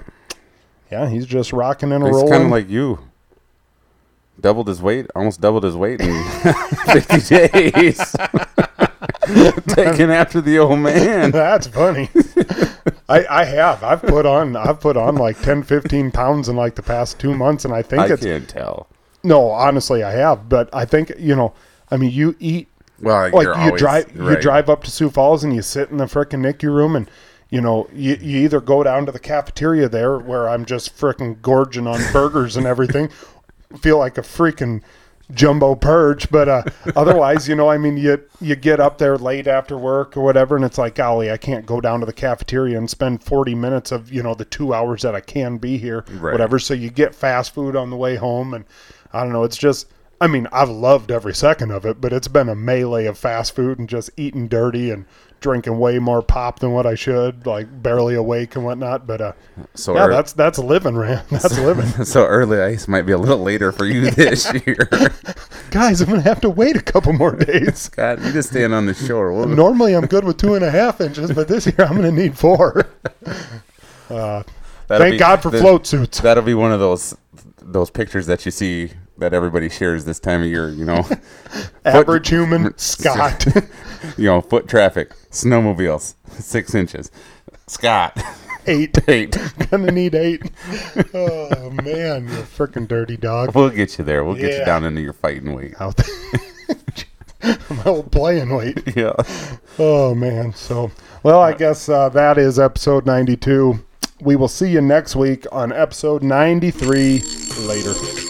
[0.90, 2.99] yeah he's just rocking and He's rolling kind of like you.
[4.40, 6.24] Doubled his weight, almost doubled his weight in
[6.92, 7.99] 50 days.
[9.68, 11.30] Taking after the old man.
[11.32, 12.09] that's funny
[13.09, 16.74] I, I have i've put on i've put on like 10 15 pounds in like
[16.76, 18.86] the past two months and i think I it's can't tell.
[19.22, 21.53] no honestly i have but i think you know
[21.90, 22.68] i mean you eat
[23.01, 25.99] Well, like you always- drive you drive up to Sioux Falls and you sit in
[25.99, 27.11] the frickin' NICU room and
[27.51, 31.40] you know you, you either go down to the cafeteria there where I'm just frickin'
[31.40, 33.09] gorging on burgers and everything,
[33.80, 34.82] feel like a freaking
[35.34, 36.62] jumbo purge, but uh,
[36.96, 40.57] otherwise you know I mean you you get up there late after work or whatever
[40.57, 43.92] and it's like golly I can't go down to the cafeteria and spend 40 minutes
[43.92, 46.32] of you know the two hours that I can be here Right.
[46.32, 48.64] whatever so you get fast food on the way home and
[49.12, 49.88] I don't know it's just
[50.20, 53.54] I mean, I've loved every second of it, but it's been a melee of fast
[53.54, 55.04] food and just eating dirty and
[55.40, 59.06] drinking way more pop than what I should, like barely awake and whatnot.
[59.06, 59.32] But uh,
[59.74, 61.22] So, yeah, that's that's living, man.
[61.30, 64.88] That's living, so early ice might be a little later for you this year.
[65.70, 66.00] guys.
[66.00, 67.88] I'm gonna have to wait a couple more days.
[67.90, 69.32] God, you just stand on the shore.
[69.32, 72.10] We'll, Normally, I'm good with two and a half inches, but this year I'm gonna
[72.10, 72.88] need four.
[74.10, 74.42] Uh,
[74.88, 76.20] thank be- God for that- float suits.
[76.20, 77.16] That'll be one of those
[77.62, 80.70] those pictures that you see that everybody shares this time of year.
[80.70, 81.06] You know,
[81.84, 83.46] Average human, Scott.
[84.16, 87.10] you know, foot traffic, snowmobiles, six inches.
[87.66, 88.18] Scott,
[88.66, 88.96] eight.
[89.08, 89.36] eight.
[89.70, 90.50] Gonna need eight.
[91.14, 93.54] Oh man, you freaking dirty dog.
[93.54, 94.24] We'll get you there.
[94.24, 95.74] We'll get you down into your fighting weight.
[95.80, 96.40] Out there.
[97.70, 98.96] My old playing weight.
[98.96, 99.12] Yeah.
[99.78, 100.54] Oh man.
[100.54, 100.90] So,
[101.22, 103.84] well, I guess uh, that is episode 92.
[104.20, 107.20] We will see you next week on episode 93.
[107.60, 108.27] Later.